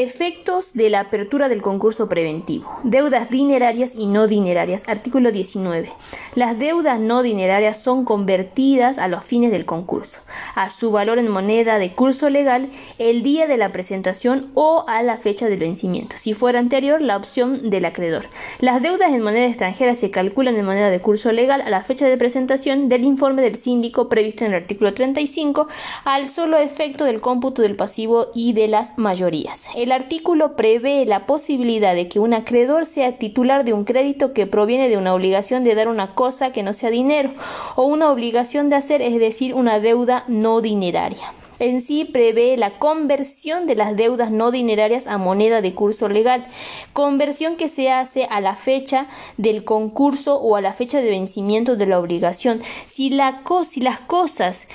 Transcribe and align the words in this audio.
Efectos 0.00 0.74
de 0.74 0.90
la 0.90 1.00
apertura 1.00 1.48
del 1.48 1.60
concurso 1.60 2.08
preventivo. 2.08 2.70
Deudas 2.84 3.30
dinerarias 3.30 3.96
y 3.96 4.06
no 4.06 4.28
dinerarias. 4.28 4.84
Artículo 4.86 5.32
19. 5.32 5.90
Las 6.36 6.56
deudas 6.56 7.00
no 7.00 7.24
dinerarias 7.24 7.82
son 7.82 8.04
convertidas 8.04 8.96
a 8.98 9.08
los 9.08 9.24
fines 9.24 9.50
del 9.50 9.64
concurso, 9.64 10.20
a 10.54 10.70
su 10.70 10.92
valor 10.92 11.18
en 11.18 11.26
moneda 11.26 11.80
de 11.80 11.94
curso 11.94 12.30
legal 12.30 12.70
el 12.98 13.24
día 13.24 13.48
de 13.48 13.56
la 13.56 13.72
presentación 13.72 14.52
o 14.54 14.84
a 14.86 15.02
la 15.02 15.16
fecha 15.16 15.48
del 15.48 15.58
vencimiento, 15.58 16.14
si 16.16 16.32
fuera 16.32 16.60
anterior 16.60 17.02
la 17.02 17.16
opción 17.16 17.68
del 17.68 17.84
acreedor. 17.84 18.26
Las 18.60 18.80
deudas 18.80 19.10
en 19.10 19.22
moneda 19.22 19.48
extranjera 19.48 19.96
se 19.96 20.12
calculan 20.12 20.54
en 20.54 20.64
moneda 20.64 20.90
de 20.90 21.00
curso 21.00 21.32
legal 21.32 21.60
a 21.60 21.70
la 21.70 21.82
fecha 21.82 22.06
de 22.06 22.16
presentación 22.16 22.88
del 22.88 23.02
informe 23.02 23.42
del 23.42 23.56
síndico 23.56 24.08
previsto 24.08 24.44
en 24.44 24.52
el 24.52 24.62
artículo 24.62 24.94
35 24.94 25.66
al 26.04 26.28
solo 26.28 26.56
efecto 26.56 27.02
del 27.02 27.20
cómputo 27.20 27.62
del 27.62 27.74
pasivo 27.74 28.28
y 28.32 28.52
de 28.52 28.68
las 28.68 28.96
mayorías. 28.96 29.66
Artículo 29.92 30.56
prevé 30.56 31.04
la 31.06 31.26
posibilidad 31.26 31.94
de 31.94 32.08
que 32.08 32.18
un 32.18 32.34
acreedor 32.34 32.86
sea 32.86 33.18
titular 33.18 33.64
de 33.64 33.72
un 33.72 33.84
crédito 33.84 34.32
que 34.32 34.46
proviene 34.46 34.88
de 34.88 34.96
una 34.96 35.14
obligación 35.14 35.64
de 35.64 35.74
dar 35.74 35.88
una 35.88 36.14
cosa 36.14 36.52
que 36.52 36.62
no 36.62 36.72
sea 36.72 36.90
dinero 36.90 37.32
o 37.76 37.84
una 37.84 38.10
obligación 38.10 38.68
de 38.68 38.76
hacer, 38.76 39.02
es 39.02 39.18
decir, 39.18 39.54
una 39.54 39.80
deuda 39.80 40.24
no 40.28 40.60
dineraria. 40.60 41.32
En 41.60 41.80
sí 41.80 42.04
prevé 42.04 42.56
la 42.56 42.78
conversión 42.78 43.66
de 43.66 43.74
las 43.74 43.96
deudas 43.96 44.30
no 44.30 44.52
dinerarias 44.52 45.08
a 45.08 45.18
moneda 45.18 45.60
de 45.60 45.74
curso 45.74 46.08
legal, 46.08 46.46
conversión 46.92 47.56
que 47.56 47.68
se 47.68 47.90
hace 47.90 48.26
a 48.30 48.40
la 48.40 48.54
fecha 48.54 49.08
del 49.36 49.64
concurso 49.64 50.36
o 50.36 50.54
a 50.54 50.60
la 50.60 50.72
fecha 50.72 51.00
de 51.00 51.10
vencimiento 51.10 51.74
de 51.74 51.86
la 51.86 51.98
obligación. 51.98 52.62
Si, 52.86 53.10
la 53.10 53.42
si 53.68 53.80
las 53.80 53.98
cosas 53.98 54.66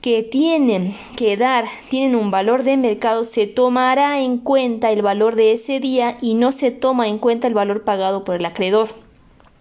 que 0.00 0.22
tienen 0.22 0.94
que 1.16 1.36
dar 1.36 1.64
tienen 1.90 2.14
un 2.14 2.30
valor 2.30 2.62
de 2.62 2.76
mercado, 2.76 3.24
se 3.24 3.46
tomará 3.46 4.20
en 4.20 4.38
cuenta 4.38 4.90
el 4.90 5.02
valor 5.02 5.34
de 5.36 5.52
ese 5.52 5.80
día 5.80 6.18
y 6.20 6.34
no 6.34 6.52
se 6.52 6.70
toma 6.70 7.08
en 7.08 7.18
cuenta 7.18 7.48
el 7.48 7.54
valor 7.54 7.84
pagado 7.84 8.24
por 8.24 8.36
el 8.36 8.46
acreedor. 8.46 9.07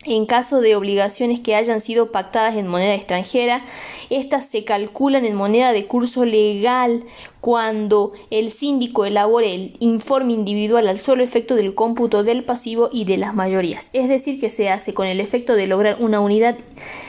En 0.10 0.26
caso 0.26 0.62
de 0.62 0.78
obligaciones 0.78 1.42
que 1.42 1.54
hayan 1.54 1.82
sido 1.82 2.14
pactadas 2.14 2.56
en 2.56 2.66
moneda 2.66 2.96
extranjera, 2.96 3.66
estas 4.10 4.46
se 4.46 4.64
calculan 4.64 5.26
en 5.26 5.36
moneda 5.36 5.74
de 5.74 5.86
curso 5.86 6.24
legal 6.24 7.04
cuando 7.42 8.14
el 8.30 8.50
síndico 8.50 9.04
elabore 9.04 9.54
el 9.54 9.74
informe 9.80 10.32
individual 10.32 10.88
al 10.88 11.02
solo 11.02 11.26
efecto 11.26 11.56
del 11.56 11.76
cómputo 11.76 12.24
del 12.24 12.46
pasivo 12.46 12.88
y 12.90 13.04
de 13.04 13.18
las 13.18 13.36
mayorías. 13.36 13.90
Es 13.92 14.08
decir, 14.08 14.40
que 14.40 14.50
se 14.50 14.70
hace 14.70 14.94
con 14.94 15.08
el 15.08 15.20
efecto 15.20 15.56
de 15.56 15.68
lograr 15.68 15.98
una 16.00 16.22
unidad 16.22 16.56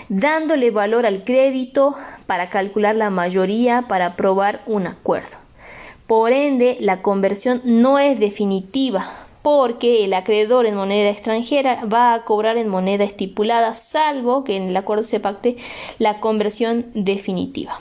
dándole 0.08 0.72
valor 0.72 1.06
al 1.06 1.22
crédito 1.22 1.94
para 2.26 2.50
calcular 2.50 2.96
la 2.96 3.10
mayoría 3.10 3.82
para 3.86 4.06
aprobar 4.06 4.62
un 4.66 4.88
acuerdo. 4.88 5.36
Por 6.08 6.32
ende, 6.32 6.76
la 6.80 7.00
conversión 7.00 7.60
no 7.64 8.00
es 8.00 8.18
definitiva, 8.18 9.27
porque 9.48 10.04
el 10.04 10.12
acreedor 10.12 10.66
en 10.66 10.74
moneda 10.74 11.08
extranjera 11.08 11.82
va 11.86 12.12
a 12.12 12.22
cobrar 12.24 12.58
en 12.58 12.68
moneda 12.68 13.04
estipulada, 13.04 13.74
salvo 13.76 14.44
que 14.44 14.56
en 14.56 14.64
el 14.64 14.76
acuerdo 14.76 15.04
se 15.04 15.20
pacte 15.20 15.56
la 15.98 16.20
conversión 16.20 16.84
definitiva. 16.92 17.80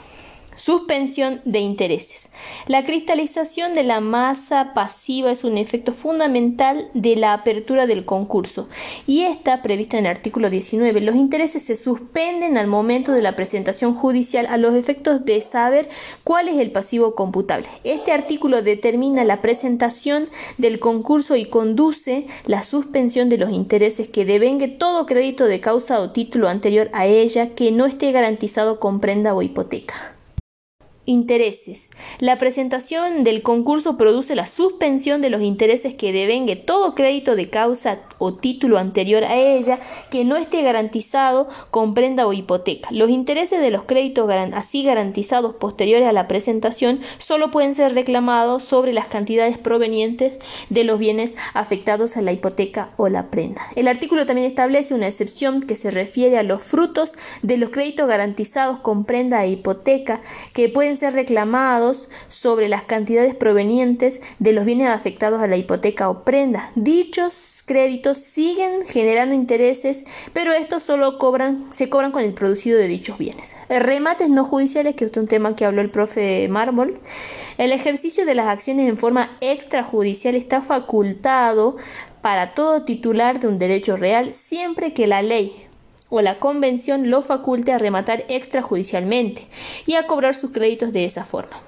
Suspensión 0.58 1.40
de 1.44 1.60
intereses. 1.60 2.28
La 2.66 2.84
cristalización 2.84 3.74
de 3.74 3.84
la 3.84 4.00
masa 4.00 4.72
pasiva 4.74 5.30
es 5.30 5.44
un 5.44 5.56
efecto 5.56 5.92
fundamental 5.92 6.90
de 6.94 7.14
la 7.14 7.32
apertura 7.32 7.86
del 7.86 8.04
concurso 8.04 8.68
y 9.06 9.22
está 9.22 9.62
prevista 9.62 9.98
en 9.98 10.06
el 10.06 10.10
artículo 10.10 10.50
19. 10.50 11.00
Los 11.00 11.14
intereses 11.14 11.62
se 11.62 11.76
suspenden 11.76 12.58
al 12.58 12.66
momento 12.66 13.12
de 13.12 13.22
la 13.22 13.36
presentación 13.36 13.94
judicial 13.94 14.46
a 14.46 14.56
los 14.56 14.74
efectos 14.74 15.24
de 15.24 15.40
saber 15.42 15.90
cuál 16.24 16.48
es 16.48 16.56
el 16.56 16.72
pasivo 16.72 17.14
computable. 17.14 17.68
Este 17.84 18.10
artículo 18.10 18.60
determina 18.62 19.22
la 19.24 19.40
presentación 19.40 20.28
del 20.56 20.80
concurso 20.80 21.36
y 21.36 21.44
conduce 21.44 22.26
la 22.46 22.64
suspensión 22.64 23.28
de 23.28 23.38
los 23.38 23.52
intereses 23.52 24.08
que 24.08 24.24
devengue 24.24 24.66
todo 24.66 25.06
crédito 25.06 25.44
de 25.44 25.60
causa 25.60 26.00
o 26.00 26.10
título 26.10 26.48
anterior 26.48 26.90
a 26.94 27.06
ella 27.06 27.54
que 27.54 27.70
no 27.70 27.86
esté 27.86 28.10
garantizado 28.10 28.80
con 28.80 28.98
prenda 28.98 29.36
o 29.36 29.42
hipoteca. 29.42 30.17
Intereses. 31.08 31.88
La 32.18 32.36
presentación 32.36 33.24
del 33.24 33.40
concurso 33.40 33.96
produce 33.96 34.34
la 34.34 34.44
suspensión 34.44 35.22
de 35.22 35.30
los 35.30 35.40
intereses 35.40 35.94
que 35.94 36.12
devengue 36.12 36.54
todo 36.54 36.94
crédito 36.94 37.34
de 37.34 37.48
causa 37.48 38.00
o 38.18 38.34
título 38.34 38.76
anterior 38.76 39.24
a 39.24 39.34
ella 39.34 39.78
que 40.10 40.26
no 40.26 40.36
esté 40.36 40.60
garantizado 40.60 41.48
con 41.70 41.94
prenda 41.94 42.26
o 42.26 42.34
hipoteca. 42.34 42.90
Los 42.92 43.08
intereses 43.08 43.62
de 43.62 43.70
los 43.70 43.84
créditos 43.84 44.28
así 44.52 44.82
garantizados 44.82 45.54
posteriores 45.54 46.06
a 46.06 46.12
la 46.12 46.28
presentación 46.28 47.00
solo 47.16 47.50
pueden 47.50 47.74
ser 47.74 47.94
reclamados 47.94 48.64
sobre 48.64 48.92
las 48.92 49.06
cantidades 49.06 49.56
provenientes 49.56 50.38
de 50.68 50.84
los 50.84 50.98
bienes 50.98 51.34
afectados 51.54 52.18
a 52.18 52.22
la 52.22 52.32
hipoteca 52.32 52.90
o 52.98 53.08
la 53.08 53.30
prenda. 53.30 53.62
El 53.76 53.88
artículo 53.88 54.26
también 54.26 54.46
establece 54.46 54.92
una 54.92 55.06
excepción 55.06 55.62
que 55.62 55.74
se 55.74 55.90
refiere 55.90 56.36
a 56.36 56.42
los 56.42 56.62
frutos 56.62 57.12
de 57.40 57.56
los 57.56 57.70
créditos 57.70 58.06
garantizados 58.06 58.80
con 58.80 59.06
prenda 59.06 59.42
e 59.46 59.52
hipoteca 59.52 60.20
que 60.52 60.68
pueden 60.68 60.97
ser 60.98 61.14
reclamados 61.14 62.08
sobre 62.28 62.68
las 62.68 62.84
cantidades 62.84 63.34
provenientes 63.34 64.20
de 64.38 64.52
los 64.52 64.64
bienes 64.64 64.88
afectados 64.88 65.40
a 65.40 65.46
la 65.46 65.56
hipoteca 65.56 66.08
o 66.10 66.24
prenda. 66.24 66.70
Dichos 66.74 67.62
créditos 67.68 68.18
siguen 68.18 68.86
generando 68.86 69.34
intereses, 69.34 70.04
pero 70.32 70.52
estos 70.52 70.82
solo 70.82 71.18
cobran, 71.18 71.66
se 71.70 71.88
cobran 71.88 72.10
con 72.10 72.22
el 72.22 72.32
producido 72.32 72.78
de 72.78 72.88
dichos 72.88 73.18
bienes. 73.18 73.54
Remates 73.68 74.30
no 74.30 74.44
judiciales, 74.44 74.96
que 74.96 75.04
es 75.04 75.16
un 75.16 75.28
tema 75.28 75.54
que 75.54 75.64
habló 75.64 75.82
el 75.82 75.90
profe 75.90 76.48
Mármol. 76.48 76.98
El 77.58 77.72
ejercicio 77.72 78.24
de 78.24 78.34
las 78.34 78.48
acciones 78.48 78.88
en 78.88 78.98
forma 78.98 79.36
extrajudicial 79.40 80.34
está 80.34 80.62
facultado 80.62 81.76
para 82.22 82.54
todo 82.54 82.84
titular 82.84 83.38
de 83.38 83.46
un 83.46 83.58
derecho 83.58 83.96
real 83.96 84.34
siempre 84.34 84.92
que 84.92 85.06
la 85.06 85.22
ley 85.22 85.67
o 86.10 86.22
la 86.22 86.38
convención 86.38 87.10
lo 87.10 87.22
faculte 87.22 87.72
a 87.72 87.78
rematar 87.78 88.24
extrajudicialmente 88.28 89.46
y 89.86 89.94
a 89.94 90.06
cobrar 90.06 90.34
sus 90.34 90.50
créditos 90.50 90.92
de 90.92 91.04
esa 91.04 91.24
forma. 91.24 91.67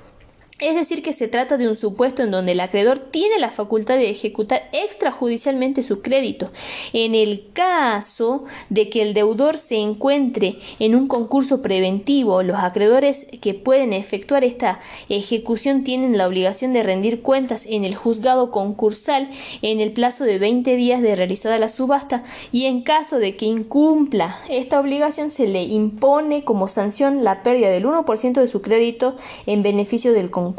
Es 0.60 0.74
decir, 0.74 1.02
que 1.02 1.14
se 1.14 1.26
trata 1.26 1.56
de 1.56 1.68
un 1.68 1.76
supuesto 1.76 2.22
en 2.22 2.30
donde 2.30 2.52
el 2.52 2.60
acreedor 2.60 2.98
tiene 2.98 3.38
la 3.38 3.48
facultad 3.48 3.96
de 3.96 4.10
ejecutar 4.10 4.68
extrajudicialmente 4.72 5.82
su 5.82 6.02
crédito. 6.02 6.50
En 6.92 7.14
el 7.14 7.46
caso 7.54 8.44
de 8.68 8.90
que 8.90 9.00
el 9.00 9.14
deudor 9.14 9.56
se 9.56 9.76
encuentre 9.76 10.58
en 10.78 10.94
un 10.94 11.08
concurso 11.08 11.62
preventivo, 11.62 12.42
los 12.42 12.58
acreedores 12.58 13.26
que 13.40 13.54
pueden 13.54 13.94
efectuar 13.94 14.44
esta 14.44 14.80
ejecución 15.08 15.82
tienen 15.82 16.18
la 16.18 16.28
obligación 16.28 16.74
de 16.74 16.82
rendir 16.82 17.22
cuentas 17.22 17.64
en 17.64 17.86
el 17.86 17.94
juzgado 17.94 18.50
concursal 18.50 19.30
en 19.62 19.80
el 19.80 19.92
plazo 19.92 20.24
de 20.24 20.38
20 20.38 20.76
días 20.76 21.00
de 21.00 21.16
realizada 21.16 21.58
la 21.58 21.70
subasta 21.70 22.22
y 22.52 22.66
en 22.66 22.82
caso 22.82 23.18
de 23.18 23.34
que 23.34 23.46
incumpla 23.46 24.40
esta 24.50 24.78
obligación 24.78 25.30
se 25.30 25.48
le 25.48 25.62
impone 25.62 26.44
como 26.44 26.68
sanción 26.68 27.24
la 27.24 27.42
pérdida 27.42 27.70
del 27.70 27.86
1% 27.86 28.40
de 28.40 28.48
su 28.48 28.60
crédito 28.60 29.16
en 29.46 29.62
beneficio 29.62 30.12
del 30.12 30.30
concurso 30.30 30.49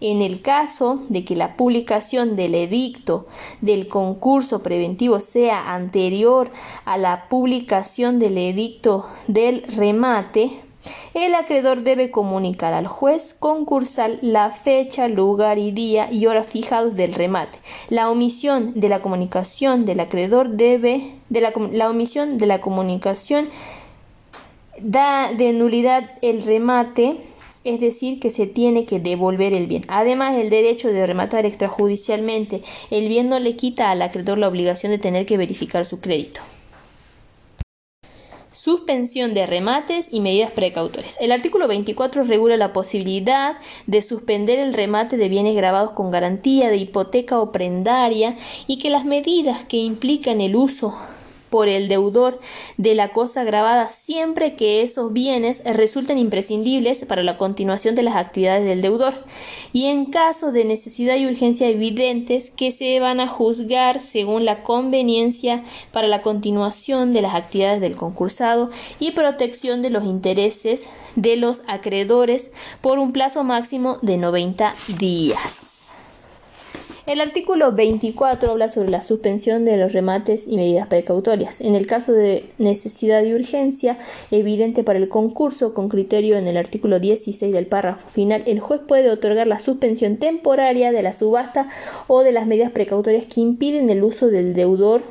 En 0.00 0.20
el 0.20 0.42
caso 0.42 1.00
de 1.08 1.24
que 1.24 1.36
la 1.36 1.56
publicación 1.56 2.34
del 2.34 2.56
edicto 2.56 3.26
del 3.60 3.86
concurso 3.86 4.60
preventivo 4.60 5.20
sea 5.20 5.72
anterior 5.74 6.50
a 6.84 6.98
la 6.98 7.28
publicación 7.28 8.18
del 8.18 8.36
edicto 8.36 9.06
del 9.28 9.62
remate, 9.62 10.50
el 11.14 11.36
acreedor 11.36 11.82
debe 11.82 12.10
comunicar 12.10 12.74
al 12.74 12.88
juez 12.88 13.36
concursal 13.38 14.18
la 14.22 14.50
fecha, 14.50 15.06
lugar 15.06 15.60
y 15.60 15.70
día 15.70 16.10
y 16.10 16.26
hora 16.26 16.42
fijados 16.42 16.96
del 16.96 17.14
remate. 17.14 17.60
La 17.88 18.10
omisión 18.10 18.72
de 18.74 18.88
la 18.88 19.00
comunicación 19.00 19.84
del 19.84 20.00
acreedor 20.00 20.48
debe 20.48 21.14
de 21.28 21.40
la 21.70 21.88
omisión 21.88 22.38
de 22.38 22.46
la 22.46 22.60
comunicación 22.60 23.48
da 24.80 25.32
de 25.32 25.52
nulidad 25.52 26.10
el 26.22 26.42
remate 26.42 27.20
es 27.64 27.80
decir, 27.80 28.20
que 28.20 28.30
se 28.30 28.46
tiene 28.46 28.84
que 28.84 29.00
devolver 29.00 29.52
el 29.54 29.66
bien. 29.66 29.82
Además, 29.88 30.36
el 30.36 30.50
derecho 30.50 30.88
de 30.88 31.06
rematar 31.06 31.46
extrajudicialmente 31.46 32.62
el 32.90 33.08
bien 33.08 33.28
no 33.28 33.38
le 33.38 33.56
quita 33.56 33.90
al 33.90 34.02
acreedor 34.02 34.38
la 34.38 34.48
obligación 34.48 34.92
de 34.92 34.98
tener 34.98 35.26
que 35.26 35.36
verificar 35.36 35.86
su 35.86 36.00
crédito. 36.00 36.40
Suspensión 38.52 39.32
de 39.32 39.46
remates 39.46 40.08
y 40.10 40.20
medidas 40.20 40.50
precautorias. 40.50 41.16
El 41.20 41.32
artículo 41.32 41.68
24 41.68 42.22
regula 42.24 42.56
la 42.58 42.74
posibilidad 42.74 43.56
de 43.86 44.02
suspender 44.02 44.58
el 44.58 44.74
remate 44.74 45.16
de 45.16 45.30
bienes 45.30 45.56
grabados 45.56 45.92
con 45.92 46.10
garantía 46.10 46.68
de 46.68 46.76
hipoteca 46.76 47.40
o 47.40 47.50
prendaria 47.50 48.36
y 48.66 48.78
que 48.78 48.90
las 48.90 49.06
medidas 49.06 49.64
que 49.64 49.78
implican 49.78 50.40
el 50.42 50.54
uso 50.54 50.94
por 51.52 51.68
el 51.68 51.86
deudor 51.86 52.40
de 52.78 52.94
la 52.94 53.10
cosa 53.10 53.44
grabada 53.44 53.90
siempre 53.90 54.56
que 54.56 54.80
esos 54.80 55.12
bienes 55.12 55.62
resulten 55.66 56.16
imprescindibles 56.16 57.04
para 57.04 57.22
la 57.22 57.36
continuación 57.36 57.94
de 57.94 58.02
las 58.02 58.16
actividades 58.16 58.64
del 58.64 58.80
deudor 58.80 59.12
y 59.74 59.84
en 59.86 60.06
caso 60.06 60.50
de 60.50 60.64
necesidad 60.64 61.16
y 61.16 61.26
urgencia 61.26 61.68
evidentes 61.68 62.50
que 62.50 62.72
se 62.72 62.98
van 63.00 63.20
a 63.20 63.28
juzgar 63.28 64.00
según 64.00 64.46
la 64.46 64.62
conveniencia 64.62 65.62
para 65.92 66.08
la 66.08 66.22
continuación 66.22 67.12
de 67.12 67.20
las 67.20 67.34
actividades 67.34 67.82
del 67.82 67.96
concursado 67.96 68.70
y 68.98 69.10
protección 69.10 69.82
de 69.82 69.90
los 69.90 70.04
intereses 70.04 70.88
de 71.16 71.36
los 71.36 71.60
acreedores 71.66 72.50
por 72.80 72.98
un 72.98 73.12
plazo 73.12 73.44
máximo 73.44 73.98
de 74.00 74.16
90 74.16 74.74
días. 74.98 75.71
El 77.04 77.20
artículo 77.20 77.72
24 77.72 78.52
habla 78.52 78.68
sobre 78.68 78.88
la 78.88 79.02
suspensión 79.02 79.64
de 79.64 79.76
los 79.76 79.92
remates 79.92 80.46
y 80.46 80.54
medidas 80.54 80.86
precautorias. 80.86 81.60
En 81.60 81.74
el 81.74 81.88
caso 81.88 82.12
de 82.12 82.48
necesidad 82.58 83.24
y 83.24 83.34
urgencia 83.34 83.98
evidente 84.30 84.84
para 84.84 85.00
el 85.00 85.08
concurso, 85.08 85.74
con 85.74 85.88
criterio 85.88 86.38
en 86.38 86.46
el 86.46 86.56
artículo 86.56 87.00
16 87.00 87.52
del 87.52 87.66
párrafo 87.66 88.08
final, 88.08 88.44
el 88.46 88.60
juez 88.60 88.80
puede 88.86 89.10
otorgar 89.10 89.48
la 89.48 89.58
suspensión 89.58 90.16
temporaria 90.18 90.92
de 90.92 91.02
la 91.02 91.12
subasta 91.12 91.66
o 92.06 92.22
de 92.22 92.30
las 92.30 92.46
medidas 92.46 92.70
precautorias 92.70 93.26
que 93.26 93.40
impiden 93.40 93.90
el 93.90 94.04
uso 94.04 94.28
del 94.28 94.54
deudor 94.54 95.02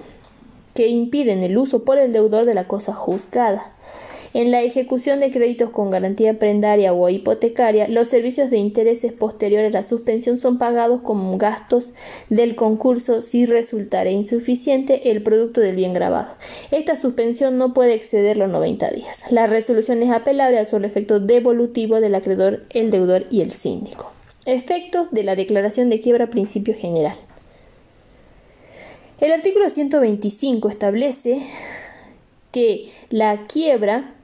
que 0.73 0.87
impiden 0.87 1.43
el 1.43 1.57
uso 1.57 1.83
por 1.83 1.97
el 1.97 2.13
deudor 2.13 2.45
de 2.45 2.53
la 2.53 2.67
cosa 2.67 2.93
juzgada. 2.93 3.73
En 4.33 4.49
la 4.49 4.61
ejecución 4.61 5.19
de 5.19 5.29
créditos 5.29 5.71
con 5.71 5.89
garantía 5.89 6.39
prendaria 6.39 6.93
o 6.93 7.09
hipotecaria, 7.09 7.89
los 7.89 8.07
servicios 8.07 8.49
de 8.49 8.57
intereses 8.57 9.11
posteriores 9.11 9.73
a 9.73 9.79
la 9.79 9.83
suspensión 9.83 10.37
son 10.37 10.57
pagados 10.57 11.01
como 11.01 11.37
gastos 11.37 11.93
del 12.29 12.55
concurso 12.55 13.21
si 13.21 13.45
resultara 13.45 14.09
insuficiente 14.09 15.11
el 15.11 15.21
producto 15.21 15.59
del 15.59 15.75
bien 15.75 15.93
grabado. 15.93 16.33
Esta 16.71 16.95
suspensión 16.95 17.57
no 17.57 17.73
puede 17.73 17.93
exceder 17.93 18.37
los 18.37 18.49
90 18.49 18.89
días. 18.91 19.23
La 19.31 19.47
resolución 19.47 20.01
es 20.01 20.11
apelable 20.11 20.59
al 20.59 20.67
solo 20.67 20.87
efecto 20.87 21.19
devolutivo 21.19 21.99
del 21.99 22.15
acreedor, 22.15 22.63
el 22.69 22.89
deudor 22.89 23.25
y 23.29 23.41
el 23.41 23.51
síndico. 23.51 24.11
Efectos 24.45 25.11
de 25.11 25.23
la 25.23 25.35
declaración 25.35 25.89
de 25.89 25.99
quiebra 25.99 26.29
principio 26.29 26.73
general. 26.73 27.17
El 29.19 29.33
artículo 29.33 29.69
125 29.69 30.69
establece 30.69 31.41
que 32.51 32.91
la 33.09 33.45
quiebra 33.47 34.15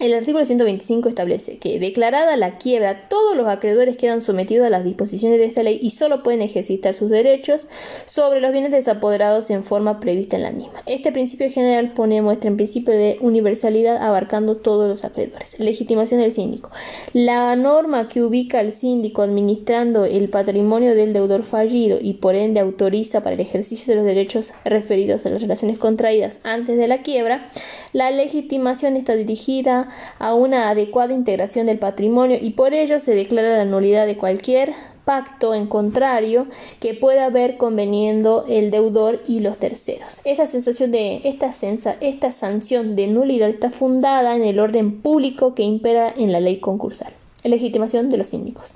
el 0.00 0.14
artículo 0.14 0.46
125 0.46 1.10
establece 1.10 1.58
que, 1.58 1.78
declarada 1.78 2.36
la 2.38 2.56
quiebra, 2.56 3.08
todos 3.08 3.36
los 3.36 3.46
acreedores 3.46 3.98
quedan 3.98 4.22
sometidos 4.22 4.66
a 4.66 4.70
las 4.70 4.82
disposiciones 4.82 5.38
de 5.38 5.44
esta 5.44 5.62
ley 5.62 5.78
y 5.80 5.90
solo 5.90 6.22
pueden 6.22 6.40
ejercitar 6.40 6.94
sus 6.94 7.10
derechos 7.10 7.68
sobre 8.06 8.40
los 8.40 8.50
bienes 8.50 8.70
desapoderados 8.70 9.50
en 9.50 9.62
forma 9.62 10.00
prevista 10.00 10.36
en 10.36 10.42
la 10.42 10.52
misma. 10.52 10.82
Este 10.86 11.12
principio 11.12 11.50
general 11.50 11.92
pone 11.92 12.22
muestra 12.22 12.48
en 12.48 12.56
principio 12.56 12.94
de 12.94 13.18
universalidad 13.20 13.98
abarcando 13.98 14.56
todos 14.56 14.88
los 14.88 15.04
acreedores. 15.04 15.60
Legitimación 15.60 16.20
del 16.20 16.32
síndico. 16.32 16.70
La 17.12 17.54
norma 17.54 18.08
que 18.08 18.22
ubica 18.22 18.60
al 18.60 18.72
síndico 18.72 19.20
administrando 19.20 20.06
el 20.06 20.30
patrimonio 20.30 20.94
del 20.94 21.12
deudor 21.12 21.42
fallido 21.42 21.98
y 22.00 22.14
por 22.14 22.36
ende 22.36 22.60
autoriza 22.60 23.22
para 23.22 23.34
el 23.34 23.40
ejercicio 23.40 23.92
de 23.92 23.96
los 23.96 24.06
derechos 24.06 24.52
referidos 24.64 25.26
a 25.26 25.28
las 25.28 25.42
relaciones 25.42 25.78
contraídas 25.78 26.38
antes 26.42 26.78
de 26.78 26.88
la 26.88 26.98
quiebra, 26.98 27.50
la 27.92 28.10
legitimación 28.10 28.96
está 28.96 29.14
dirigida 29.14 29.89
a 30.18 30.34
una 30.34 30.70
adecuada 30.70 31.14
integración 31.14 31.66
del 31.66 31.78
patrimonio 31.78 32.38
y 32.40 32.50
por 32.50 32.74
ello 32.74 33.00
se 33.00 33.14
declara 33.14 33.58
la 33.58 33.64
nulidad 33.64 34.06
de 34.06 34.16
cualquier 34.16 34.74
pacto 35.04 35.54
en 35.54 35.66
contrario 35.66 36.46
que 36.78 36.94
pueda 36.94 37.24
haber 37.24 37.56
conveniendo 37.56 38.44
el 38.48 38.70
deudor 38.70 39.22
y 39.26 39.40
los 39.40 39.58
terceros. 39.58 40.20
Esta 40.24 40.46
sensación 40.46 40.92
de 40.92 41.20
esta, 41.24 41.52
esta 42.00 42.32
sanción 42.32 42.94
de 42.94 43.08
nulidad 43.08 43.48
está 43.48 43.70
fundada 43.70 44.36
en 44.36 44.44
el 44.44 44.60
orden 44.60 45.00
público 45.00 45.54
que 45.54 45.62
impera 45.62 46.12
en 46.16 46.32
la 46.32 46.40
ley 46.40 46.60
concursal. 46.60 47.12
Legitimación 47.42 48.10
de 48.10 48.18
los 48.18 48.28
síndicos. 48.28 48.74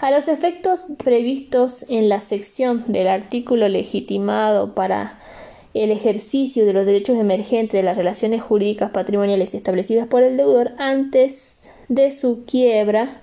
A 0.00 0.12
los 0.12 0.28
efectos 0.28 0.86
previstos 1.02 1.84
en 1.88 2.08
la 2.08 2.20
sección 2.20 2.84
del 2.86 3.08
artículo 3.08 3.68
legitimado 3.68 4.74
para 4.74 5.18
el 5.84 5.90
ejercicio 5.90 6.66
de 6.66 6.72
los 6.72 6.86
derechos 6.86 7.18
emergentes 7.18 7.78
de 7.78 7.82
las 7.82 7.96
relaciones 7.96 8.42
jurídicas 8.42 8.90
patrimoniales 8.90 9.54
establecidas 9.54 10.06
por 10.06 10.22
el 10.22 10.36
deudor 10.36 10.72
antes 10.78 11.62
de 11.88 12.10
su 12.12 12.44
quiebra, 12.44 13.22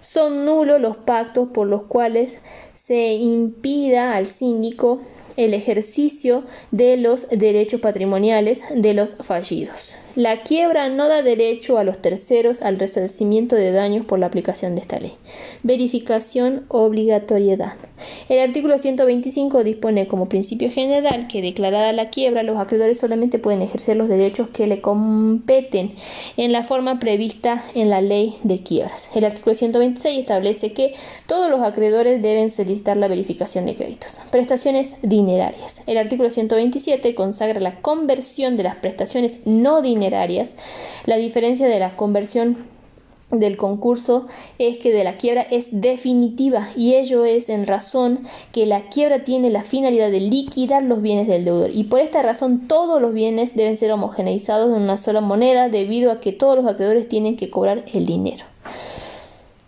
son 0.00 0.44
nulos 0.44 0.80
los 0.80 0.96
pactos 0.98 1.48
por 1.48 1.66
los 1.66 1.84
cuales 1.84 2.38
se 2.74 3.14
impida 3.14 4.14
al 4.14 4.26
síndico 4.26 5.00
el 5.36 5.54
ejercicio 5.54 6.44
de 6.70 6.96
los 6.96 7.28
derechos 7.30 7.80
patrimoniales 7.80 8.62
de 8.74 8.94
los 8.94 9.14
fallidos. 9.16 9.94
La 10.16 10.42
quiebra 10.42 10.88
no 10.90 11.08
da 11.08 11.22
derecho 11.22 11.76
a 11.76 11.82
los 11.82 11.98
terceros 11.98 12.62
al 12.62 12.78
resarcimiento 12.78 13.56
de 13.56 13.72
daños 13.72 14.06
por 14.06 14.20
la 14.20 14.26
aplicación 14.26 14.76
de 14.76 14.80
esta 14.80 15.00
ley. 15.00 15.14
Verificación 15.64 16.66
obligatoriedad. 16.68 17.72
El 18.28 18.38
artículo 18.38 18.78
125 18.78 19.64
dispone 19.64 20.06
como 20.06 20.28
principio 20.28 20.70
general 20.70 21.26
que 21.26 21.42
declarada 21.42 21.92
la 21.92 22.10
quiebra, 22.10 22.44
los 22.44 22.58
acreedores 22.58 23.00
solamente 23.00 23.40
pueden 23.40 23.62
ejercer 23.62 23.96
los 23.96 24.08
derechos 24.08 24.48
que 24.50 24.68
le 24.68 24.80
competen 24.80 25.94
en 26.36 26.52
la 26.52 26.62
forma 26.62 27.00
prevista 27.00 27.64
en 27.74 27.90
la 27.90 28.00
ley 28.00 28.36
de 28.44 28.62
quiebras. 28.62 29.08
El 29.16 29.24
artículo 29.24 29.56
126 29.56 30.20
establece 30.20 30.72
que 30.72 30.94
todos 31.26 31.50
los 31.50 31.60
acreedores 31.62 32.22
deben 32.22 32.52
solicitar 32.52 32.96
la 32.96 33.08
verificación 33.08 33.66
de 33.66 33.74
créditos. 33.74 34.20
Prestaciones 34.30 34.94
dinerarias. 35.02 35.80
El 35.86 35.98
artículo 35.98 36.30
127 36.30 37.16
consagra 37.16 37.58
la 37.58 37.80
conversión 37.80 38.56
de 38.56 38.62
las 38.62 38.76
prestaciones 38.76 39.44
no 39.44 39.82
dinerarias 39.82 40.03
la 41.06 41.16
diferencia 41.16 41.66
de 41.66 41.78
la 41.78 41.96
conversión 41.96 42.66
del 43.30 43.56
concurso 43.56 44.26
es 44.58 44.78
que 44.78 44.92
de 44.92 45.04
la 45.04 45.16
quiebra 45.16 45.42
es 45.42 45.66
definitiva 45.70 46.68
y 46.76 46.94
ello 46.94 47.24
es 47.24 47.48
en 47.48 47.66
razón 47.66 48.20
que 48.52 48.66
la 48.66 48.88
quiebra 48.88 49.24
tiene 49.24 49.50
la 49.50 49.62
finalidad 49.62 50.10
de 50.10 50.20
liquidar 50.20 50.82
los 50.82 51.02
bienes 51.02 51.26
del 51.26 51.44
deudor 51.44 51.70
y 51.72 51.84
por 51.84 52.00
esta 52.00 52.22
razón 52.22 52.68
todos 52.68 53.00
los 53.00 53.12
bienes 53.12 53.56
deben 53.56 53.76
ser 53.76 53.92
homogeneizados 53.92 54.74
en 54.74 54.82
una 54.82 54.98
sola 54.98 55.20
moneda 55.20 55.68
debido 55.68 56.12
a 56.12 56.20
que 56.20 56.32
todos 56.32 56.56
los 56.56 56.66
acreedores 56.66 57.08
tienen 57.08 57.36
que 57.36 57.50
cobrar 57.50 57.84
el 57.92 58.06
dinero. 58.06 58.44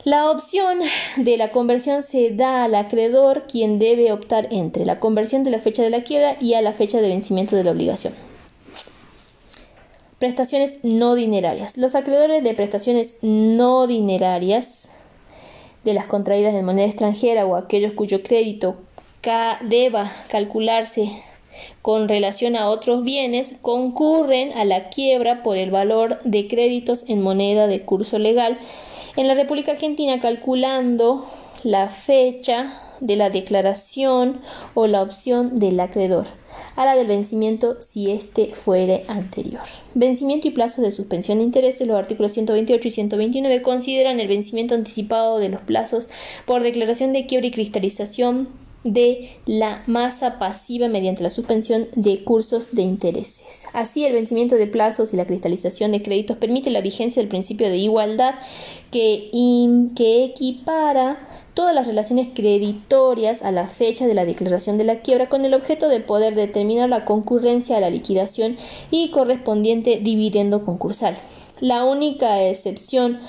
La 0.05 0.31
opción 0.31 0.79
de 1.17 1.37
la 1.37 1.51
conversión 1.51 2.05
se 2.05 2.31
da 2.31 2.63
al 2.63 2.77
acreedor 2.77 3.45
quien 3.51 3.81
debe 3.81 4.13
optar 4.13 4.47
entre 4.53 4.87
la 4.87 5.01
conversión 5.01 5.43
de 5.43 5.51
la 5.51 5.59
fecha 5.59 5.83
de 5.83 5.91
la 5.91 6.05
quiebra 6.05 6.37
y 6.41 6.55
a 6.55 6.63
la 6.63 6.73
fecha 6.73 7.01
de 7.01 7.09
vencimiento 7.09 7.57
de 7.57 7.65
la 7.65 7.73
obligación. 7.73 8.13
Prestaciones 10.19 10.79
no 10.83 11.15
dinerarias. 11.15 11.77
Los 11.77 11.95
acreedores 11.95 12.43
de 12.43 12.55
prestaciones 12.55 13.15
no 13.23 13.87
dinerarias 13.87 14.89
de 15.85 15.95
las 15.95 16.07
contraídas 16.07 16.55
en 16.55 16.65
moneda 16.65 16.87
extranjera 16.87 17.47
o 17.47 17.57
aquellos 17.57 17.93
cuyo 17.93 18.23
crédito 18.23 18.77
deba 19.63 20.13
calcularse 20.29 21.11
con 21.83 22.09
relación 22.09 22.55
a 22.55 22.69
otros 22.69 23.03
bienes 23.03 23.57
concurren 23.61 24.53
a 24.53 24.65
la 24.65 24.89
quiebra 24.89 25.43
por 25.43 25.57
el 25.57 25.71
valor 25.71 26.21
de 26.23 26.47
créditos 26.47 27.05
en 27.09 27.23
moneda 27.23 27.67
de 27.67 27.83
curso 27.83 28.19
legal 28.19 28.59
en 29.17 29.27
la 29.27 29.35
República 29.35 29.73
Argentina 29.73 30.21
calculando 30.21 31.27
la 31.65 31.89
fecha 31.89 32.81
de 33.01 33.17
la 33.17 33.31
declaración 33.31 34.41
o 34.75 34.87
la 34.87 35.03
opción 35.03 35.59
del 35.59 35.79
acreedor 35.81 36.27
a 36.75 36.85
la 36.85 36.95
del 36.95 37.07
vencimiento 37.07 37.81
si 37.81 38.11
éste 38.11 38.53
fuere 38.55 39.05
anterior. 39.09 39.63
Vencimiento 39.95 40.49
y 40.49 40.53
plazos 40.53 40.85
de 40.85 40.93
suspensión 40.93 41.39
de 41.39 41.45
intereses. 41.45 41.87
Los 41.87 41.99
artículos 41.99 42.33
128 42.33 42.89
y 42.89 42.91
129 42.91 43.63
consideran 43.63 44.21
el 44.21 44.29
vencimiento 44.29 44.75
anticipado 44.75 45.39
de 45.39 45.49
los 45.49 45.61
plazos 45.63 46.09
por 46.45 46.63
declaración 46.63 47.13
de 47.13 47.27
quiebra 47.27 47.49
y 47.49 47.53
cristalización 47.53 48.49
de 48.85 49.31
la 49.47 49.83
masa 49.87 50.39
pasiva 50.39 50.89
mediante 50.89 51.23
la 51.23 51.31
suspensión 51.31 51.87
de 51.95 52.23
cursos 52.23 52.69
de 52.73 52.83
intereses. 52.83 53.46
Así, 53.73 54.05
el 54.05 54.13
vencimiento 54.13 54.57
de 54.57 54.67
plazos 54.67 55.13
y 55.13 55.17
la 55.17 55.27
cristalización 55.27 55.93
de 55.93 56.03
créditos 56.03 56.37
permite 56.37 56.71
la 56.71 56.81
vigencia 56.81 57.21
del 57.21 57.29
principio 57.29 57.69
de 57.69 57.77
igualdad 57.77 58.35
que, 58.91 59.31
que 59.95 60.25
equipara 60.25 61.29
todas 61.55 61.75
las 61.75 61.87
relaciones 61.87 62.29
creditorias 62.35 63.43
a 63.43 63.51
la 63.51 63.67
fecha 63.67 64.07
de 64.07 64.15
la 64.15 64.25
declaración 64.25 64.79
de 64.79 64.85
la 64.85 65.01
quiebra 65.01 65.29
con 65.29 65.45
el 65.45 65.55
objeto 65.55 65.89
de 65.89 66.01
poder 66.01 66.35
determinar 66.35 66.89
la 66.89 67.05
concurrencia 67.05 67.77
a 67.77 67.81
la 67.81 67.91
liquidación 67.91 68.57
y 68.91 69.11
correspondiente 69.11 69.99
dividendo 70.03 70.65
concursal. 70.65 71.17
La 71.61 71.85
única 71.85 72.43
excepción 72.43 73.21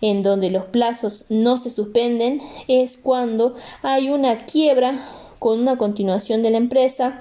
en 0.00 0.22
donde 0.22 0.50
los 0.50 0.64
plazos 0.64 1.24
no 1.28 1.58
se 1.58 1.70
suspenden 1.70 2.40
es 2.68 2.96
cuando 2.96 3.54
hay 3.82 4.10
una 4.10 4.44
quiebra 4.46 5.04
con 5.38 5.60
una 5.60 5.78
continuación 5.78 6.42
de 6.42 6.50
la 6.50 6.58
empresa 6.58 7.20